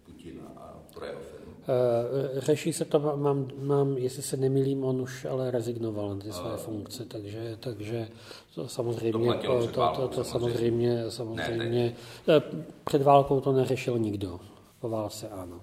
Putina 0.06 0.44
a 0.58 0.80
pro 0.94 1.06
jeho 1.06 1.20
firmu? 1.20 1.54
Uh, 1.54 2.40
řeší 2.40 2.74
se 2.74 2.86
to, 2.86 3.00
mám, 3.00 3.48
mám, 3.58 3.98
jestli 3.98 4.22
se 4.22 4.38
nemilím, 4.38 4.84
on 4.84 5.02
už 5.02 5.26
ale 5.26 5.52
rezignoval 5.52 6.10
na 6.10 6.22
ty 6.22 6.32
své 6.32 6.52
uh, 6.52 6.58
funkce, 6.58 7.06
takže, 7.06 7.58
takže 7.60 8.08
to 8.56 8.68
samozřejmě, 8.68 9.34
to, 9.34 9.68
to, 9.68 9.92
to, 9.96 10.08
to 10.08 10.24
samozřejmě, 10.24 11.12
samozřejmě 11.12 11.70
ne, 11.70 11.94
eh, 12.28 12.42
před 12.86 13.02
válkou 13.02 13.42
to 13.42 13.52
neřešil 13.52 14.00
nikdo, 14.00 14.40
po 14.80 14.90
válce 14.90 15.30
ano. 15.30 15.62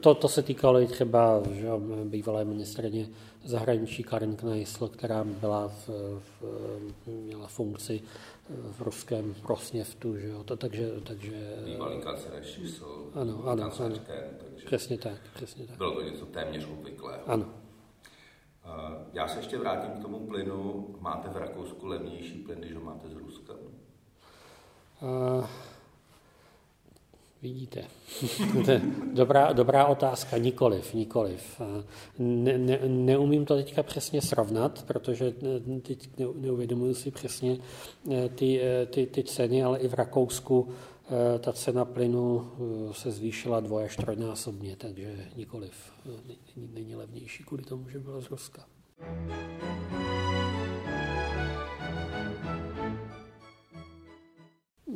To, 0.00 0.14
to 0.14 0.28
se 0.28 0.42
týkalo 0.42 0.80
i 0.80 0.86
třeba 0.86 1.42
že, 1.50 1.68
bývalé 2.04 2.44
ministrně 2.44 3.08
zahraničí 3.44 4.02
Karin 4.02 4.36
Kneisl, 4.36 4.88
která 4.88 5.24
byla 5.24 5.68
v, 5.68 5.88
v, 6.40 6.42
měla 7.06 7.46
funkci 7.46 8.00
v 8.48 8.82
ruském 8.82 9.34
Rosněftu, 9.48 10.16
že 10.16 10.28
jo, 10.28 10.44
to, 10.44 10.56
takže, 10.56 10.90
takže... 11.06 11.56
Bývalý 11.64 12.00
kancelář 12.00 12.58
ano, 13.14 13.42
ano, 13.46 13.70
ano, 13.80 13.98
takže 14.38 14.66
přesně 14.66 14.98
tak, 14.98 15.18
přesně 15.34 15.66
tak. 15.66 15.76
Bylo 15.76 15.94
to 15.94 16.02
něco 16.02 16.26
téměř 16.26 16.66
obvyklého. 16.72 17.22
Ano. 17.26 17.46
Já 19.12 19.28
se 19.28 19.38
ještě 19.38 19.58
vrátím 19.58 19.90
k 19.90 20.02
tomu 20.02 20.26
plynu. 20.26 20.88
Máte 21.00 21.28
v 21.28 21.36
Rakousku 21.36 21.86
levnější 21.86 22.38
plyn, 22.38 22.58
když 22.58 22.74
ho 22.74 22.80
máte 22.80 23.08
z 23.08 23.14
Ruska? 23.14 23.52
Uh, 25.02 25.46
Vidíte. 27.42 27.84
dobrá, 29.12 29.52
dobrá 29.52 29.86
otázka. 29.86 30.38
Nikoliv, 30.38 30.94
nikoliv. 30.94 31.60
Ne, 32.18 32.58
ne, 32.58 32.78
neumím 32.88 33.44
to 33.44 33.56
teďka 33.56 33.82
přesně 33.82 34.22
srovnat, 34.22 34.84
protože 34.86 35.34
teď 35.82 36.08
neuvědomuji 36.34 36.94
si 36.94 37.10
přesně 37.10 37.58
ty, 38.34 38.60
ty, 38.86 39.06
ty 39.06 39.24
ceny, 39.24 39.64
ale 39.64 39.78
i 39.78 39.88
v 39.88 39.94
Rakousku 39.94 40.68
ta 41.40 41.52
cena 41.52 41.84
plynu 41.84 42.50
se 42.92 43.10
zvýšila 43.10 43.60
dvoj 43.60 43.84
až 43.84 43.96
trojnásobně, 43.96 44.76
takže 44.76 45.16
nikoliv. 45.36 45.92
Není, 46.26 46.68
není 46.74 46.94
levnější 46.94 47.44
kvůli 47.44 47.62
tomu, 47.62 47.88
že 47.88 47.98
byla 47.98 48.20
z 48.20 48.30
Ruska. 48.30 48.64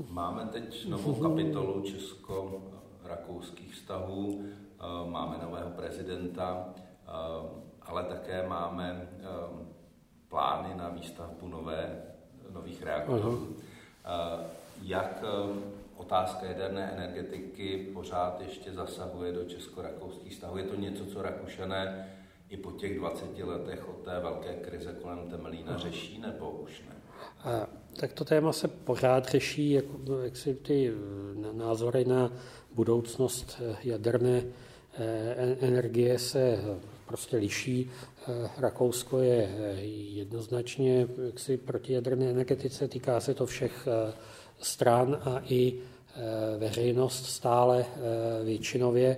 Máme 0.08 0.48
teď 0.52 0.88
novou 0.88 1.14
kapitolu 1.14 1.82
česko-rakouských 1.82 3.74
vztahů, 3.74 4.44
eh, 4.44 4.46
máme 5.10 5.38
nového 5.42 5.70
prezidenta, 5.70 6.74
eh, 6.76 7.10
ale 7.82 8.04
také 8.04 8.48
máme 8.48 9.08
eh, 9.08 9.24
plány 10.28 10.74
na 10.74 10.88
výstavbu 10.88 11.48
nové, 11.48 12.02
nových 12.50 12.82
reaktorů. 12.82 13.56
Jak 14.82 15.24
otázka 15.96 16.46
jaderné 16.46 16.90
energetiky 16.90 17.90
pořád 17.94 18.40
ještě 18.40 18.72
zasahuje 18.72 19.32
do 19.32 19.44
česko-rakouských 19.44 20.32
vztahů? 20.32 20.56
Je 20.56 20.64
to 20.64 20.74
něco, 20.74 21.06
co 21.06 21.22
Rakušané 21.22 22.08
i 22.48 22.56
po 22.56 22.72
těch 22.72 22.98
20 22.98 23.44
letech 23.44 23.88
od 23.88 24.04
té 24.04 24.20
velké 24.20 24.54
krize 24.54 24.96
kolem 25.02 25.30
Temelína 25.30 25.78
řeší, 25.78 26.20
nebo 26.20 26.50
už 26.50 26.82
ne? 26.88 27.01
Tak 27.96 28.12
to 28.12 28.24
téma 28.24 28.52
se 28.52 28.68
pořád 28.68 29.28
řeší, 29.28 29.70
jak, 29.70 29.84
jak 30.24 30.36
si 30.36 30.54
ty 30.54 30.88
eh, 30.88 31.52
názory 31.52 32.04
na 32.04 32.32
budoucnost 32.74 33.56
eh, 33.60 33.76
jaderné 33.84 34.42
eh, 34.98 35.56
energie 35.60 36.18
se 36.18 36.58
prostě 37.06 37.36
liší. 37.36 37.90
Rakousko 38.58 39.18
je 39.18 39.48
jednoznačně 40.12 41.08
jaksi 41.26 41.56
proti 41.56 41.92
jaderné 41.92 42.30
energetice, 42.30 42.88
týká 42.88 43.20
se 43.20 43.34
to 43.34 43.46
všech 43.46 43.88
stran 44.60 45.18
a 45.24 45.42
i 45.48 45.74
veřejnost 46.58 47.26
stále 47.26 47.84
většinově 48.44 49.16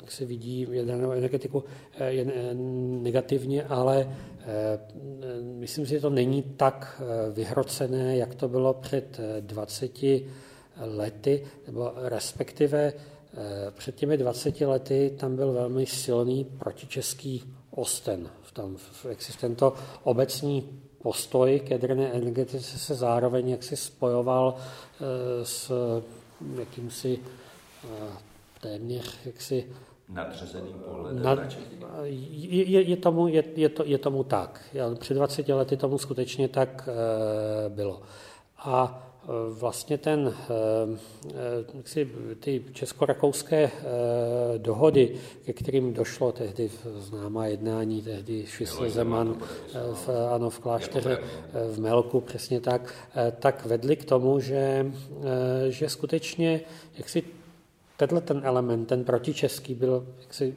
jak 0.00 0.12
se 0.12 0.24
vidí 0.24 0.66
jadernou 0.72 1.10
energetiku 1.10 1.64
jen 2.06 2.32
negativně, 3.02 3.64
nebo 3.64 4.08
myslím 5.42 5.86
si, 5.86 5.92
že 5.94 6.00
to 6.00 6.10
není 6.10 6.42
tak 6.42 7.02
vyhrocené, 7.32 8.16
jak 8.16 8.34
to 8.34 8.48
bylo 8.48 8.74
před 8.74 9.20
20 9.40 9.92
lety, 10.80 11.44
nebo 11.66 11.92
respektive 11.96 12.92
před 13.70 13.94
těmi 13.94 14.16
20 14.16 14.60
lety 14.60 15.14
tam 15.18 15.36
byl 15.36 15.52
velmi 15.52 15.86
silný 15.86 16.44
protičeský 16.44 17.42
osten. 17.70 18.30
V 18.42 18.52
si 19.22 19.38
tento 19.38 19.74
obecný 20.02 20.68
postoj 21.02 21.60
k 21.60 21.70
jaderné 21.70 22.12
energetice 22.12 22.78
se 22.78 22.94
zároveň 22.94 23.48
jaksi 23.48 23.76
spojoval 23.76 24.54
s 25.42 25.72
jakýmsi 26.58 27.18
téměř 28.62 29.18
jaksi 29.24 29.66
nadřazeným 30.08 30.74
pohledem 30.74 31.22
nad, 31.22 31.38
je, 32.02 32.70
je, 32.70 32.82
je, 32.82 32.96
tomu, 32.96 33.28
je, 33.28 33.44
je, 33.56 33.68
to, 33.68 33.84
je 33.86 33.98
tomu 33.98 34.24
tak. 34.24 34.60
Před 34.98 35.14
20 35.14 35.48
lety 35.48 35.76
tomu 35.76 35.98
skutečně 35.98 36.48
tak 36.48 36.88
e, 36.88 37.68
bylo. 37.68 38.02
A 38.58 39.08
e, 39.24 39.26
vlastně 39.52 39.98
ten, 39.98 40.34
e, 40.50 41.76
jaksi, 41.76 42.10
ty 42.40 42.64
česko-rakouské 42.72 43.64
e, 43.64 43.70
dohody, 44.58 45.14
ke 45.44 45.52
kterým 45.52 45.94
došlo 45.94 46.32
tehdy 46.32 46.70
známá 46.96 47.46
jednání, 47.46 48.02
tehdy 48.02 48.46
Švisl 48.46 48.90
Zeman 48.90 49.36
v, 49.94 50.08
ano, 50.34 50.50
v 50.50 50.58
klášteře 50.58 51.18
v 51.72 51.80
Melku, 51.80 52.20
přesně 52.20 52.60
tak, 52.60 52.94
tak 53.40 53.66
vedly 53.66 53.96
k 53.96 54.04
tomu, 54.04 54.40
že, 54.40 54.92
že 55.68 55.88
skutečně 55.88 56.60
jaksi 56.98 57.22
tenhle 57.96 58.20
ten 58.20 58.40
element, 58.44 58.88
ten 58.88 59.04
protičeský, 59.04 59.74
byl 59.74 60.06
jaksi 60.20 60.56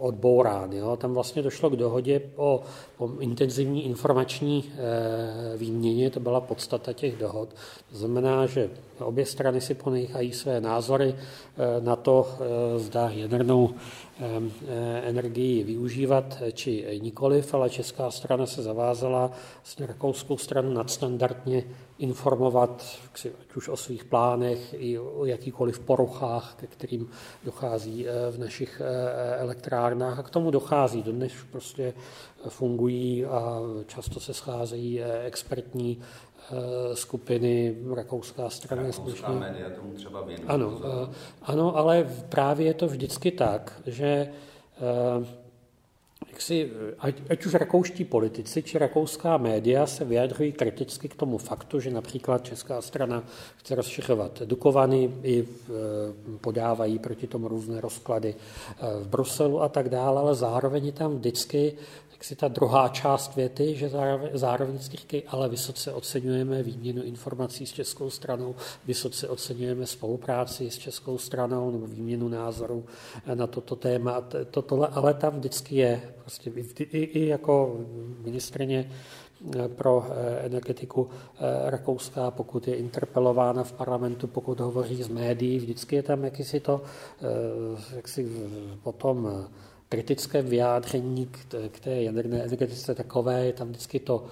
odbourán. 0.00 0.72
Jo? 0.72 0.96
Tam 0.96 1.14
vlastně 1.14 1.42
došlo 1.42 1.70
k 1.70 1.76
dohodě 1.76 2.22
o, 2.36 2.62
o 2.98 3.20
intenzivní 3.20 3.84
informační 3.84 4.72
e, 4.74 5.56
výměně, 5.56 6.10
to 6.10 6.20
byla 6.20 6.40
podstata 6.40 6.92
těch 6.92 7.16
dohod. 7.16 7.48
To 7.90 7.98
znamená, 7.98 8.46
že 8.46 8.70
obě 9.00 9.26
strany 9.26 9.60
si 9.60 9.74
ponechají 9.74 10.32
své 10.32 10.60
názory 10.60 11.14
e, 11.14 11.80
na 11.80 11.96
to, 11.96 12.28
e, 12.28 12.78
zda 12.78 13.10
jadernou 13.10 13.70
energii 15.02 15.64
využívat 15.64 16.42
či 16.52 16.98
nikoliv, 17.02 17.54
ale 17.54 17.70
česká 17.70 18.10
strana 18.10 18.46
se 18.46 18.62
zavázala 18.62 19.30
s 19.64 19.80
rakouskou 19.80 20.36
stranu 20.36 20.72
nadstandardně 20.72 21.64
informovat 21.98 22.98
ať 23.14 23.56
už 23.56 23.68
o 23.68 23.76
svých 23.76 24.04
plánech 24.04 24.74
i 24.78 24.98
o 24.98 25.24
jakýkoliv 25.24 25.78
poruchách, 25.78 26.54
ke 26.54 26.66
kterým 26.66 27.10
dochází 27.44 28.06
eh, 28.08 28.30
v 28.30 28.38
našich 28.38 28.82
eh, 28.84 29.36
elektrárnách. 29.38 30.18
A 30.18 30.22
k 30.22 30.30
tomu 30.30 30.50
dochází. 30.50 31.02
Dnes 31.02 31.32
prostě 31.50 31.94
fungují 32.48 33.24
a 33.24 33.60
často 33.86 34.20
se 34.20 34.34
scházejí 34.34 35.00
eh, 35.00 35.24
expertní 35.24 35.98
skupiny, 36.94 37.76
rakouská 37.94 38.50
strana 38.50 38.82
Rakouská 38.82 39.32
média 39.32 39.70
tomu 39.70 39.92
třeba 39.92 40.20
věnují. 40.20 40.48
Ano, 40.48 40.80
ano, 41.42 41.76
ale 41.76 42.08
právě 42.28 42.66
je 42.66 42.74
to 42.74 42.86
vždycky 42.86 43.30
tak, 43.30 43.82
že 43.86 44.28
jak 46.28 46.42
si, 46.42 46.70
ať, 46.98 47.14
ať 47.30 47.46
už 47.46 47.54
rakouští 47.54 48.04
politici 48.04 48.62
či 48.62 48.78
rakouská 48.78 49.36
média 49.36 49.86
se 49.86 50.04
vyjadřují 50.04 50.52
kriticky 50.52 51.08
k 51.08 51.16
tomu 51.16 51.38
faktu, 51.38 51.80
že 51.80 51.90
například 51.90 52.44
česká 52.44 52.82
strana 52.82 53.24
chce 53.56 53.74
rozšiřovat 53.74 54.42
Dukovany, 54.42 55.10
i 55.22 55.48
podávají 56.40 56.98
proti 56.98 57.26
tomu 57.26 57.48
různé 57.48 57.80
rozklady 57.80 58.34
v 59.02 59.08
Bruselu 59.08 59.62
a 59.62 59.68
tak 59.68 59.88
dále, 59.88 60.20
ale 60.20 60.34
zároveň 60.34 60.86
je 60.86 60.92
tam 60.92 61.16
vždycky 61.16 61.74
tak 62.18 62.24
si 62.24 62.36
ta 62.36 62.48
druhá 62.48 62.88
část 62.88 63.36
věty, 63.36 63.76
že 63.76 63.88
zároveň, 63.88 64.30
zároveň 64.34 64.78
říkají, 64.78 65.22
ale 65.28 65.48
vysoce 65.48 65.92
oceňujeme 65.92 66.62
výměnu 66.62 67.02
informací 67.02 67.66
s 67.66 67.72
českou 67.72 68.10
stranou, 68.10 68.54
vysoce 68.86 69.28
oceňujeme 69.28 69.86
spolupráci 69.86 70.70
s 70.70 70.78
českou 70.78 71.18
stranou 71.18 71.70
nebo 71.70 71.86
výměnu 71.86 72.28
názorů 72.28 72.84
na 73.34 73.46
toto 73.46 73.76
téma. 73.76 74.20
Toto, 74.50 74.96
ale 74.98 75.14
tam 75.14 75.32
vždycky 75.32 75.76
je, 75.76 76.02
prostě 76.20 76.50
i, 76.80 76.98
i 76.98 77.26
jako 77.26 77.80
ministrině 78.24 78.90
eh, 79.56 79.68
pro 79.68 80.06
eh, 80.10 80.38
energetiku 80.46 81.08
eh, 81.10 81.70
rakouská, 81.70 82.30
pokud 82.30 82.68
je 82.68 82.76
interpelována 82.76 83.64
v 83.64 83.72
parlamentu, 83.72 84.26
pokud 84.26 84.60
hovoří 84.60 85.02
z 85.02 85.08
médií, 85.08 85.58
vždycky 85.58 85.96
je 85.96 86.02
tam 86.02 86.24
jakýsi 86.24 86.60
to, 86.60 86.82
jak 87.96 88.08
si 88.08 88.28
potom 88.82 89.46
kritické 89.88 90.42
vyjádření 90.42 91.26
k 91.70 91.80
té 91.80 92.02
jaderné 92.02 92.42
energetice 92.42 92.94
takové, 92.94 93.46
je 93.46 93.52
tam 93.52 93.68
vždycky 93.68 93.98
to 93.98 94.26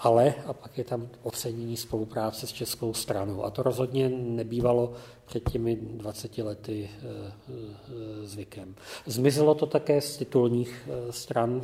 ale 0.00 0.34
a 0.46 0.52
pak 0.52 0.78
je 0.78 0.84
tam 0.84 1.08
ocenění 1.22 1.76
spolupráce 1.76 2.46
s 2.46 2.52
českou 2.52 2.94
stranou. 2.94 3.44
A 3.44 3.50
to 3.50 3.62
rozhodně 3.62 4.08
nebývalo 4.08 4.92
před 5.26 5.50
těmi 5.50 5.76
20 5.76 6.38
lety 6.38 6.90
eh, 6.92 7.32
eh, 7.48 8.26
zvykem. 8.26 8.74
Zmizelo 9.06 9.54
to 9.54 9.66
také 9.66 10.00
z 10.00 10.16
titulních 10.16 10.88
eh, 10.88 11.12
stran 11.12 11.62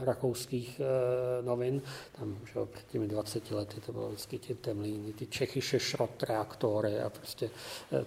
rakouských 0.00 0.80
novin. 1.42 1.82
Tam 2.18 2.38
že 2.46 2.60
před 2.72 2.86
těmi 2.86 3.08
20 3.08 3.50
lety 3.50 3.80
to 3.86 3.92
bylo 3.92 4.08
vždycky 4.08 4.38
ty 4.38 4.54
temlíny, 4.54 5.12
ty 5.12 5.26
Čechyše 5.26 5.80
šrot 5.80 6.22
reaktory 6.22 7.00
a 7.00 7.10
prostě 7.10 7.50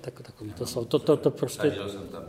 tak, 0.02 0.22
takový 0.22 0.54
to 0.54 0.66
jsou. 0.66 0.86
To, 0.86 1.00
to, 1.00 1.18
to 1.18 1.32
prostě, 1.32 1.76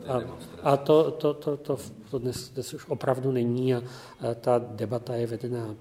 a, 0.09 0.21
a 0.63 0.77
to, 0.77 1.11
to, 1.11 1.35
to, 1.35 1.57
to, 1.57 1.79
to 2.11 2.19
dnes, 2.19 2.49
dnes 2.49 2.75
už 2.75 2.89
opravdu 2.89 3.33
není 3.33 3.75
a 3.75 3.83
ta 4.41 4.59
debata 4.59 5.15
je 5.15 5.27
vedená 5.27 5.77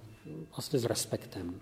vlastně 0.55 0.79
s 0.79 0.85
respektem. 0.85 1.59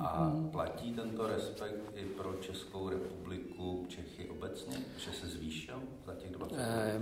A 0.00 0.32
platí 0.52 0.92
tento 0.92 1.26
respekt 1.26 1.92
i 1.94 2.04
pro 2.04 2.34
Českou 2.40 2.88
republiku, 2.88 3.86
Čechy 3.88 4.28
obecně, 4.28 4.76
že 4.98 5.12
se 5.12 5.26
zvýšil 5.26 5.74
za 6.06 6.14
těch 6.14 6.30
20 6.30 6.56
let? 6.56 6.98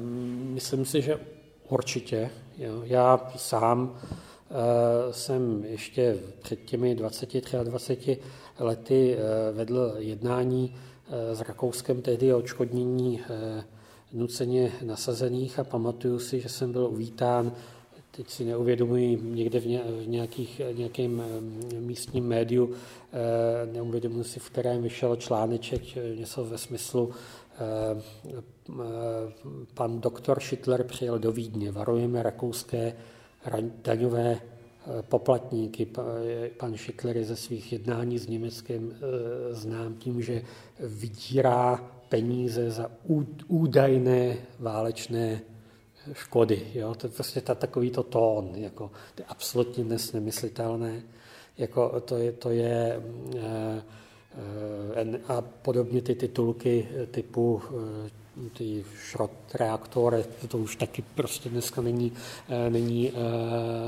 Myslím 0.54 0.84
si, 0.84 1.02
že 1.02 1.20
určitě. 1.68 2.30
Jo. 2.58 2.82
Já 2.84 3.30
sám 3.36 4.00
e, 4.00 5.12
jsem 5.12 5.64
ještě 5.64 6.18
před 6.42 6.64
těmi 6.64 6.94
20, 6.94 7.34
23 7.62 8.18
lety 8.58 9.16
e, 9.16 9.52
vedl 9.52 9.94
jednání 9.98 10.76
e, 11.10 11.34
s 11.34 11.40
Rakouskem 11.40 12.02
tehdy 12.02 12.34
o 12.34 12.38
odškodnění 12.38 13.20
nuceně 14.12 14.72
nasazených 14.82 15.58
a 15.58 15.64
pamatuju 15.64 16.18
si, 16.18 16.40
že 16.40 16.48
jsem 16.48 16.72
byl 16.72 16.84
uvítán 16.86 17.52
teď 18.18 18.30
si 18.30 18.44
neuvědomuji 18.44 19.20
někde 19.22 19.60
v 19.60 19.66
nějakých, 20.06 20.60
nějakém 20.72 21.22
eh, 21.22 21.80
místním 21.80 22.26
médiu, 22.26 22.70
eh, 22.72 23.72
neuvědomuji 23.72 24.24
si, 24.24 24.40
v 24.40 24.50
kterém 24.50 24.82
vyšel 24.82 25.16
článeček, 25.16 25.82
něco 26.16 26.44
ve 26.44 26.58
smyslu, 26.58 27.10
pan 29.74 30.00
doktor 30.00 30.40
Schittler 30.40 30.84
přijel 30.84 31.18
do 31.18 31.32
Vídně. 31.32 31.72
Varujeme 31.72 32.22
rakouské 32.22 32.96
daňové 33.84 34.40
poplatníky. 35.08 35.86
Pan 36.56 36.76
Schittler 36.76 37.16
je 37.16 37.24
ze 37.24 37.36
svých 37.36 37.72
jednání 37.72 38.18
s 38.18 38.28
Německem 38.28 38.94
znám 39.50 39.94
tím, 39.94 40.22
že 40.22 40.42
vydírá 40.80 41.76
peníze 42.08 42.70
za 42.70 42.90
údajné 43.48 44.36
válečné 44.58 45.40
škody. 46.12 46.66
Jo? 46.74 46.94
To 46.94 47.06
je 47.06 47.10
prostě 47.10 47.40
ta, 47.40 47.54
takový 47.54 47.90
to 47.90 48.02
tón, 48.02 48.50
jako, 48.54 48.90
to 49.14 49.22
je 49.22 49.26
absolutně 49.28 49.84
dnes 49.84 50.12
nemyslitelné. 50.12 51.02
Jako, 51.58 52.00
to 52.00 52.16
je, 52.16 52.32
to 52.32 52.50
je 52.50 53.02
e, 53.36 53.82
e, 54.96 55.20
a 55.28 55.40
podobně 55.40 56.02
ty 56.02 56.14
titulky 56.14 56.88
typu 57.10 57.62
e, 58.06 58.18
ty 58.58 58.84
šrot 58.96 59.30
reaktory, 59.54 60.24
to 60.48 60.58
už 60.58 60.76
taky 60.76 61.04
prostě 61.14 61.48
dneska 61.48 61.82
není, 61.82 62.12
není 62.68 63.12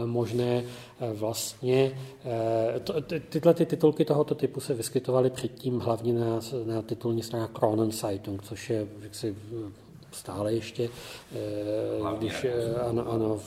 možné 0.05 0.65
vlastně. 1.13 1.99
To, 2.85 3.01
ty, 3.01 3.21
tyhle 3.21 3.55
ty 3.55 3.67
titulky 3.67 4.05
tohoto 4.05 4.35
typu 4.35 4.61
se 4.61 4.75
vyskytovaly 4.75 5.31
předtím 5.31 5.81
hlavně 5.81 6.13
na, 6.13 6.41
na 6.67 6.83
titulní 6.83 7.23
straně 7.23 7.47
Kronenzeitung, 7.53 8.43
což 8.43 8.71
je 8.71 8.89
jaksi 9.03 9.37
stále 10.13 10.53
ještě, 10.53 10.89
eh, 11.33 12.17
když, 12.19 12.45
eh, 12.45 12.75
ano, 12.75 13.13
ano, 13.13 13.39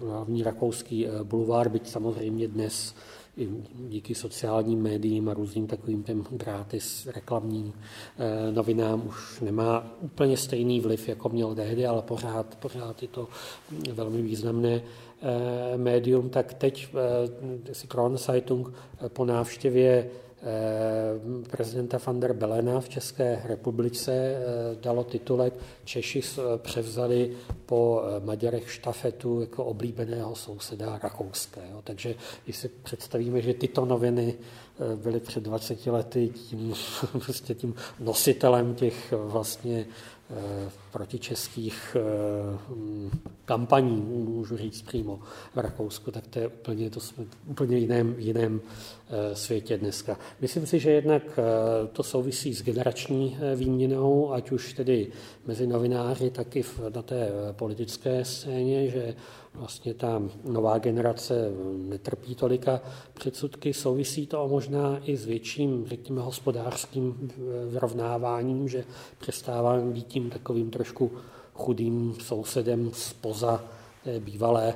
hlavní 0.00 0.42
rakouský 0.42 1.06
eh, 1.06 1.10
bulvár, 1.22 1.68
byť 1.68 1.88
samozřejmě 1.88 2.48
dnes 2.48 2.94
i 3.36 3.48
díky 3.88 4.14
sociálním 4.14 4.82
médiím 4.82 5.28
a 5.28 5.34
různým 5.34 5.66
takovým 5.66 6.02
těm 6.02 6.26
gratis 6.30 7.06
reklamním 7.06 7.72
novinám 8.50 9.06
už 9.06 9.40
nemá 9.40 9.86
úplně 10.00 10.36
stejný 10.36 10.80
vliv, 10.80 11.08
jako 11.08 11.28
měl 11.28 11.54
tehdy, 11.54 11.86
ale 11.86 12.02
pořád, 12.02 12.56
pořád 12.60 13.02
je 13.02 13.08
to 13.08 13.28
velmi 13.92 14.22
významné 14.22 14.82
médium. 15.76 16.30
Tak 16.30 16.54
teď 16.54 16.88
si 17.72 17.86
Kronzeitung 17.86 18.72
po 19.08 19.24
návštěvě 19.24 20.10
prezidenta 21.50 21.98
van 22.06 22.20
der 22.20 22.32
Belena 22.32 22.80
v 22.80 22.88
České 22.88 23.42
republice 23.44 24.12
eh, 24.12 24.42
dalo 24.82 25.04
titulek 25.04 25.54
Češi 25.84 26.20
eh, 26.20 26.42
převzali 26.58 27.36
po 27.66 28.02
Maďarech 28.24 28.72
štafetu 28.72 29.40
jako 29.40 29.64
oblíbeného 29.64 30.34
souseda 30.34 30.98
rakouského. 31.02 31.82
Takže 31.84 32.14
když 32.44 32.56
si 32.56 32.68
představíme, 32.68 33.42
že 33.42 33.54
tyto 33.54 33.84
noviny 33.84 34.34
byly 34.96 35.20
před 35.20 35.44
20 35.44 35.86
lety 35.86 36.28
tím, 36.28 36.74
prostě 37.12 37.54
tím 37.54 37.74
nositelem 38.00 38.74
těch 38.74 39.12
vlastně 39.12 39.86
protičeských 40.92 41.96
kampaní, 43.44 44.17
můžu 44.38 44.56
říct 44.56 44.82
přímo 44.82 45.20
v 45.54 45.58
Rakousku, 45.58 46.10
tak 46.10 46.26
to 46.26 46.38
je 46.38 46.46
úplně, 46.46 46.90
to 46.90 47.00
jsme 47.00 47.24
úplně 47.46 47.78
jiném, 47.78 48.14
jiném 48.18 48.60
Eh, 49.10 49.36
světě 49.36 49.78
dneska. 49.78 50.18
Myslím 50.40 50.66
si, 50.66 50.78
že 50.78 50.90
jednak 50.90 51.22
eh, 51.38 51.42
to 51.92 52.02
souvisí 52.02 52.54
s 52.54 52.62
generační 52.62 53.38
eh, 53.40 53.56
výměnou, 53.56 54.32
ať 54.32 54.50
už 54.50 54.72
tedy 54.72 55.06
mezi 55.46 55.66
novináři, 55.66 56.30
tak 56.30 56.56
i 56.56 56.64
na 56.94 57.02
té 57.02 57.30
politické 57.52 58.24
scéně, 58.24 58.88
že 58.88 59.14
vlastně 59.54 59.94
ta 59.94 60.22
nová 60.44 60.78
generace 60.78 61.50
netrpí 61.76 62.34
tolika 62.34 62.80
předsudky. 63.14 63.74
Souvisí 63.74 64.26
to 64.26 64.48
možná 64.48 65.00
i 65.04 65.16
s 65.16 65.24
větším, 65.24 65.86
řekněme, 65.86 66.22
hospodářským 66.22 67.30
vyrovnáváním, 67.68 68.68
že 68.68 68.84
přestává 69.18 69.78
být 69.80 70.06
tím 70.06 70.30
takovým 70.30 70.70
trošku 70.70 71.10
chudým 71.54 72.14
sousedem 72.20 72.90
spoza 72.92 73.64
bývalé 74.18 74.74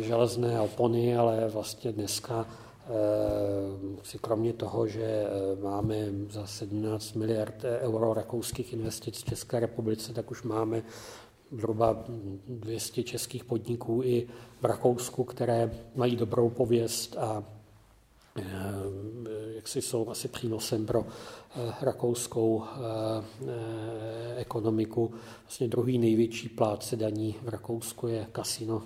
železné 0.00 0.60
opony, 0.60 1.16
ale 1.16 1.48
vlastně 1.48 1.92
dneska 1.92 2.46
Eh, 2.88 4.00
si 4.02 4.18
kromě 4.18 4.52
toho, 4.52 4.86
že 4.86 5.02
eh, 5.02 5.28
máme 5.62 5.96
za 6.30 6.46
17 6.46 7.12
miliard 7.14 7.64
euro 7.80 8.14
rakouských 8.14 8.72
investic 8.72 9.22
v 9.22 9.24
České 9.24 9.60
republice, 9.60 10.12
tak 10.12 10.30
už 10.30 10.42
máme 10.42 10.82
zhruba 11.52 12.04
200 12.48 13.02
českých 13.02 13.44
podniků 13.44 14.00
i 14.04 14.28
v 14.60 14.64
Rakousku, 14.64 15.24
které 15.24 15.70
mají 15.94 16.16
dobrou 16.16 16.50
pověst 16.50 17.16
a 17.16 17.44
eh, 19.58 19.60
jak 19.60 19.68
si 19.68 19.82
jsou 19.82 20.10
asi 20.10 20.28
přínosem 20.28 20.86
pro 20.86 21.06
rakouskou 21.80 22.64
ekonomiku. 24.36 25.14
Vlastně 25.42 25.68
druhý 25.68 25.98
největší 25.98 26.48
plátce 26.48 26.96
daní 26.96 27.36
v 27.42 27.48
Rakousku 27.48 28.06
je 28.06 28.26
kasino 28.32 28.82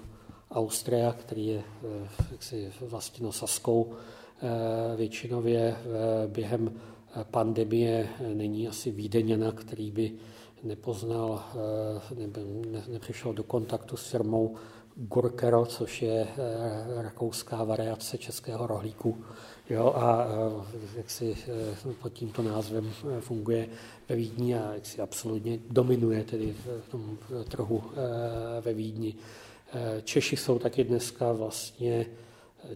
Austria, 0.55 1.13
který 1.13 1.47
je 1.47 1.63
eh, 1.85 2.09
jaksi 2.33 2.73
vlastněno 2.81 3.33
Saskou 3.33 3.93
eh, 3.93 4.97
většinově 4.97 5.77
eh, 5.77 6.29
během 6.29 6.73
pandemie 7.31 8.09
není 8.35 8.69
asi 8.69 8.91
Vídeňana, 8.91 9.53
který 9.53 9.91
by 9.91 10.13
nepoznal, 10.63 11.45
nebo 12.15 12.41
nepřišel 12.89 13.33
do 13.33 13.43
kontaktu 13.43 13.97
s 13.97 14.11
firmou 14.11 14.57
Gurkero, 14.95 15.67
což 15.67 16.03
je 16.03 16.29
rakouská 16.97 17.65
variace 17.65 18.19
českého 18.19 18.67
rohlíku. 18.67 19.25
Jo, 19.71 19.93
a 19.97 20.29
jak 20.97 21.11
si 21.11 21.37
pod 22.03 22.13
tímto 22.13 22.43
názvem 22.43 22.93
funguje 23.21 23.69
ve 24.09 24.17
Vídni 24.17 24.55
a 24.55 24.75
jak 24.75 24.87
si 24.87 25.01
absolutně 25.01 25.59
dominuje 25.71 26.25
tedy 26.25 26.55
v 26.87 26.91
tom 26.91 27.19
trhu 27.49 27.83
ve 28.61 28.75
Vídni. 28.75 29.15
Češi 30.05 30.37
jsou 30.37 30.59
taky 30.59 30.85
dneska 30.85 31.33
vlastně 31.33 32.07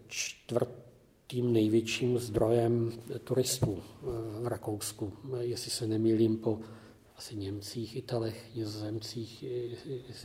čtvrtým 0.08 1.52
největším 1.52 2.18
zdrojem 2.18 2.92
turistů 3.24 3.82
eh, 3.82 4.04
v 4.42 4.46
Rakousku. 4.46 5.12
Jestli 5.40 5.70
se 5.70 5.86
nemýlím 5.86 6.36
po 6.36 6.58
asi 7.18 7.36
Němcích, 7.36 7.96
Italech, 7.96 8.54
Nizozemcích, 8.54 9.44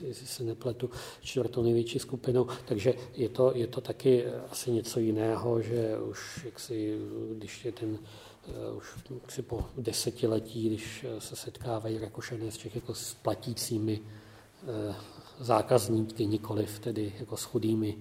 jestli 0.01 0.27
se 0.27 0.43
nepletu, 0.43 0.89
čtvrtou 1.21 1.63
největší 1.63 1.99
skupinou. 1.99 2.47
Takže 2.65 2.93
je 3.13 3.30
to, 3.30 3.51
je 3.56 3.67
to 3.67 3.82
taky 3.82 4.25
asi 4.25 4.71
něco 4.71 4.99
jiného, 4.99 5.62
že 5.62 5.97
už 5.99 6.41
jaksi, 6.45 6.99
když 7.38 7.65
je 7.65 7.71
ten 7.71 7.99
eh, 8.47 8.71
už 8.77 8.86
si 9.30 9.41
po 9.41 9.65
desetiletí, 9.77 10.67
když 10.67 11.06
se 11.19 11.36
setkávají 11.36 11.97
Rakušané 11.97 12.51
s 12.51 12.58
Čech 12.58 12.75
jako 12.75 12.93
s 12.93 13.13
platícími 13.13 13.99
eh, 14.01 14.95
zákazníky, 15.39 16.25
nikoliv 16.25 16.80
tedy 16.80 17.13
jako 17.19 17.38
s 17.38 17.43
chudými 17.43 17.97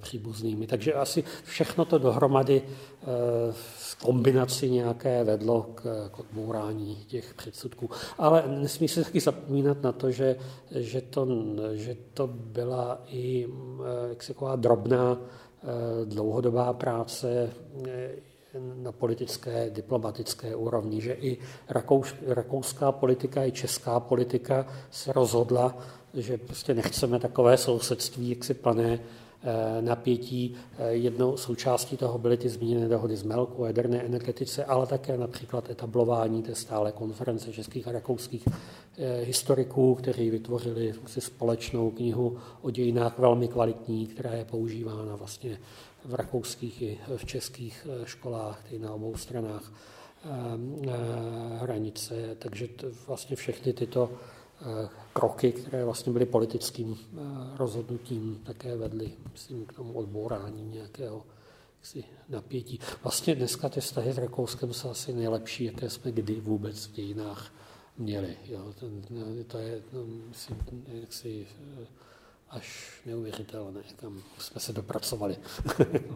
příbuznými. 0.00 0.66
Takže 0.66 0.94
asi 0.94 1.24
všechno 1.44 1.84
to 1.84 1.98
dohromady 1.98 2.62
e, 2.62 2.66
v 3.52 3.96
kombinaci 4.02 4.70
nějaké 4.70 5.24
vedlo 5.24 5.62
k, 5.74 6.10
odbourání 6.18 6.96
těch 6.96 7.34
předsudků. 7.34 7.90
Ale 8.18 8.44
nesmí 8.46 8.88
se 8.88 9.04
taky 9.04 9.20
zapomínat 9.20 9.82
na 9.82 9.92
to, 9.92 10.10
že, 10.10 10.36
že, 10.70 11.00
to, 11.00 11.28
že 11.72 11.96
to 12.14 12.26
byla 12.26 13.02
i 13.06 13.46
e, 13.46 14.08
jak 14.08 14.22
se 14.22 14.34
drobná 14.56 15.18
dlouhodobá 16.04 16.72
práce 16.72 17.50
na 18.74 18.92
politické, 18.92 19.70
diplomatické 19.70 20.56
úrovni, 20.56 21.00
že 21.00 21.12
i 21.12 21.38
rakous, 21.68 22.14
rakouská 22.26 22.92
politika, 22.92 23.44
i 23.44 23.52
česká 23.52 24.00
politika 24.00 24.66
se 24.90 25.12
rozhodla 25.12 25.74
že 26.14 26.38
prostě 26.38 26.74
nechceme 26.74 27.18
takové 27.18 27.56
sousedství, 27.56 28.30
jak 28.30 28.44
si 28.44 28.54
plné 28.54 28.92
eh, 28.92 29.00
napětí. 29.80 30.54
Eh, 30.78 30.92
jednou 30.92 31.36
součástí 31.36 31.96
toho 31.96 32.18
byly 32.18 32.36
ty 32.36 32.48
zmíněné 32.48 32.88
dohody 32.88 33.16
z 33.16 33.22
Melku 33.22 33.62
o 33.62 33.66
jaderné 33.66 34.02
energetice, 34.02 34.64
ale 34.64 34.86
také 34.86 35.16
například 35.16 35.70
etablování 35.70 36.42
té 36.42 36.54
stále 36.54 36.92
konference 36.92 37.52
českých 37.52 37.88
a 37.88 37.92
rakouských 37.92 38.48
eh, 38.48 39.20
historiků, 39.20 39.94
kteří 39.94 40.30
vytvořili 40.30 40.94
společnou 41.06 41.90
knihu 41.90 42.38
o 42.62 42.70
dějinách 42.70 43.18
velmi 43.18 43.48
kvalitní, 43.48 44.06
která 44.06 44.32
je 44.32 44.44
používána 44.44 45.16
vlastně 45.16 45.58
v 46.04 46.14
rakouských 46.14 46.82
i 46.82 46.98
v 47.16 47.24
českých 47.24 47.86
školách, 48.04 48.62
tedy 48.68 48.78
na 48.78 48.92
obou 48.92 49.16
stranách 49.16 49.72
hranice. 51.60 52.14
Takže 52.38 52.68
vlastně 53.06 53.36
všechny 53.36 53.72
tyto 53.72 54.10
Eh, 54.62 54.88
kroky, 55.12 55.52
které 55.52 55.84
vlastně 55.84 56.12
byly 56.12 56.26
politickým 56.26 56.98
eh, 56.98 57.18
rozhodnutím, 57.56 58.40
také 58.44 58.76
vedly 58.76 59.12
myslím, 59.32 59.66
k 59.66 59.72
tomu 59.72 59.92
odbourání 59.92 60.64
nějakého 60.64 61.26
jaksi, 61.78 62.04
napětí. 62.28 62.80
Vlastně 63.02 63.34
dneska 63.34 63.68
ty 63.68 63.80
vztahy 63.80 64.12
s 64.12 64.18
Rakouskem 64.18 64.72
jsou 64.72 64.90
asi 64.90 65.12
nejlepší, 65.12 65.64
jaké 65.64 65.90
jsme 65.90 66.12
kdy 66.12 66.40
vůbec 66.40 66.86
v 66.86 66.92
dějinách 66.92 67.52
měli. 67.98 68.36
Jo. 68.44 68.74
Ten, 68.80 69.02
to 69.46 69.58
je, 69.58 69.82
no, 69.92 70.04
myslím, 70.28 70.58
jaksi, 70.86 71.46
eh, 71.82 71.86
až 72.50 73.00
neuvěřitelné, 73.06 73.80
kam 73.96 74.22
jsme 74.38 74.60
se 74.60 74.72
dopracovali. 74.72 75.36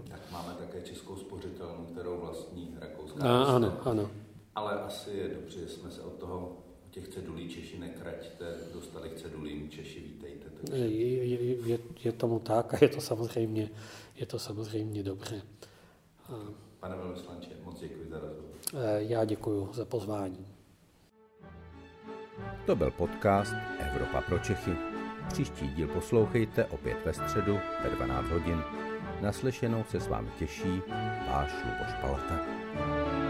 tak 0.09 0.21
máme 0.31 0.55
také 0.59 0.83
českou 0.83 1.17
spořitelnu, 1.17 1.85
kterou 1.85 2.21
vlastní 2.21 2.77
rakouská 2.81 3.25
A, 3.25 3.45
Ano, 3.45 3.79
ano. 3.85 4.11
Ale 4.55 4.81
asi 4.81 5.11
je 5.11 5.29
dobře, 5.29 5.61
že 5.61 5.69
jsme 5.69 5.91
se 5.91 6.03
od 6.03 6.13
toho 6.13 6.64
těch 6.95 7.09
cedulí 7.09 7.49
Češi 7.49 7.79
nekraťte, 7.79 8.55
dostali 8.73 9.09
k 9.09 9.15
cedulím 9.15 9.71
Češi 9.71 10.01
vítejte. 10.01 10.49
Takže... 10.51 10.77
Je, 10.77 11.25
je, 11.25 11.69
je, 11.69 11.79
je 12.05 12.13
tomu 12.13 12.39
tak 12.39 12.75
a 12.75 12.79
je 12.81 12.89
to 12.89 13.01
samozřejmě, 13.01 13.71
je 14.17 14.27
to 14.27 14.39
samozřejmě 14.39 15.03
dobře. 15.03 15.43
Pane 16.81 16.97
velvyslanče, 16.97 17.51
moc 17.65 17.81
děkuji 17.81 18.11
za 18.11 18.19
rozhovor. 18.19 18.55
Já 18.97 19.25
děkuji 19.25 19.69
za 19.73 19.85
pozvání. 19.85 20.47
To 22.67 22.77
byl 22.77 22.91
podcast 22.91 23.55
Evropa 23.79 24.21
pro 24.21 24.39
Čechy. 24.39 24.73
Příští 25.29 25.69
díl 25.69 25.89
poslouchejte 25.89 26.65
opět 26.65 27.05
ve 27.05 27.13
středu 27.13 27.59
ve 27.85 27.91
12 27.91 28.29
hodin. 28.29 28.63
Naslyšenou 29.21 29.85
se 29.85 30.01
s 30.01 30.09
vámi 30.09 30.31
těší 30.39 30.83
váš 31.29 31.53
Luboš 31.65 31.95
Palata. 32.01 33.24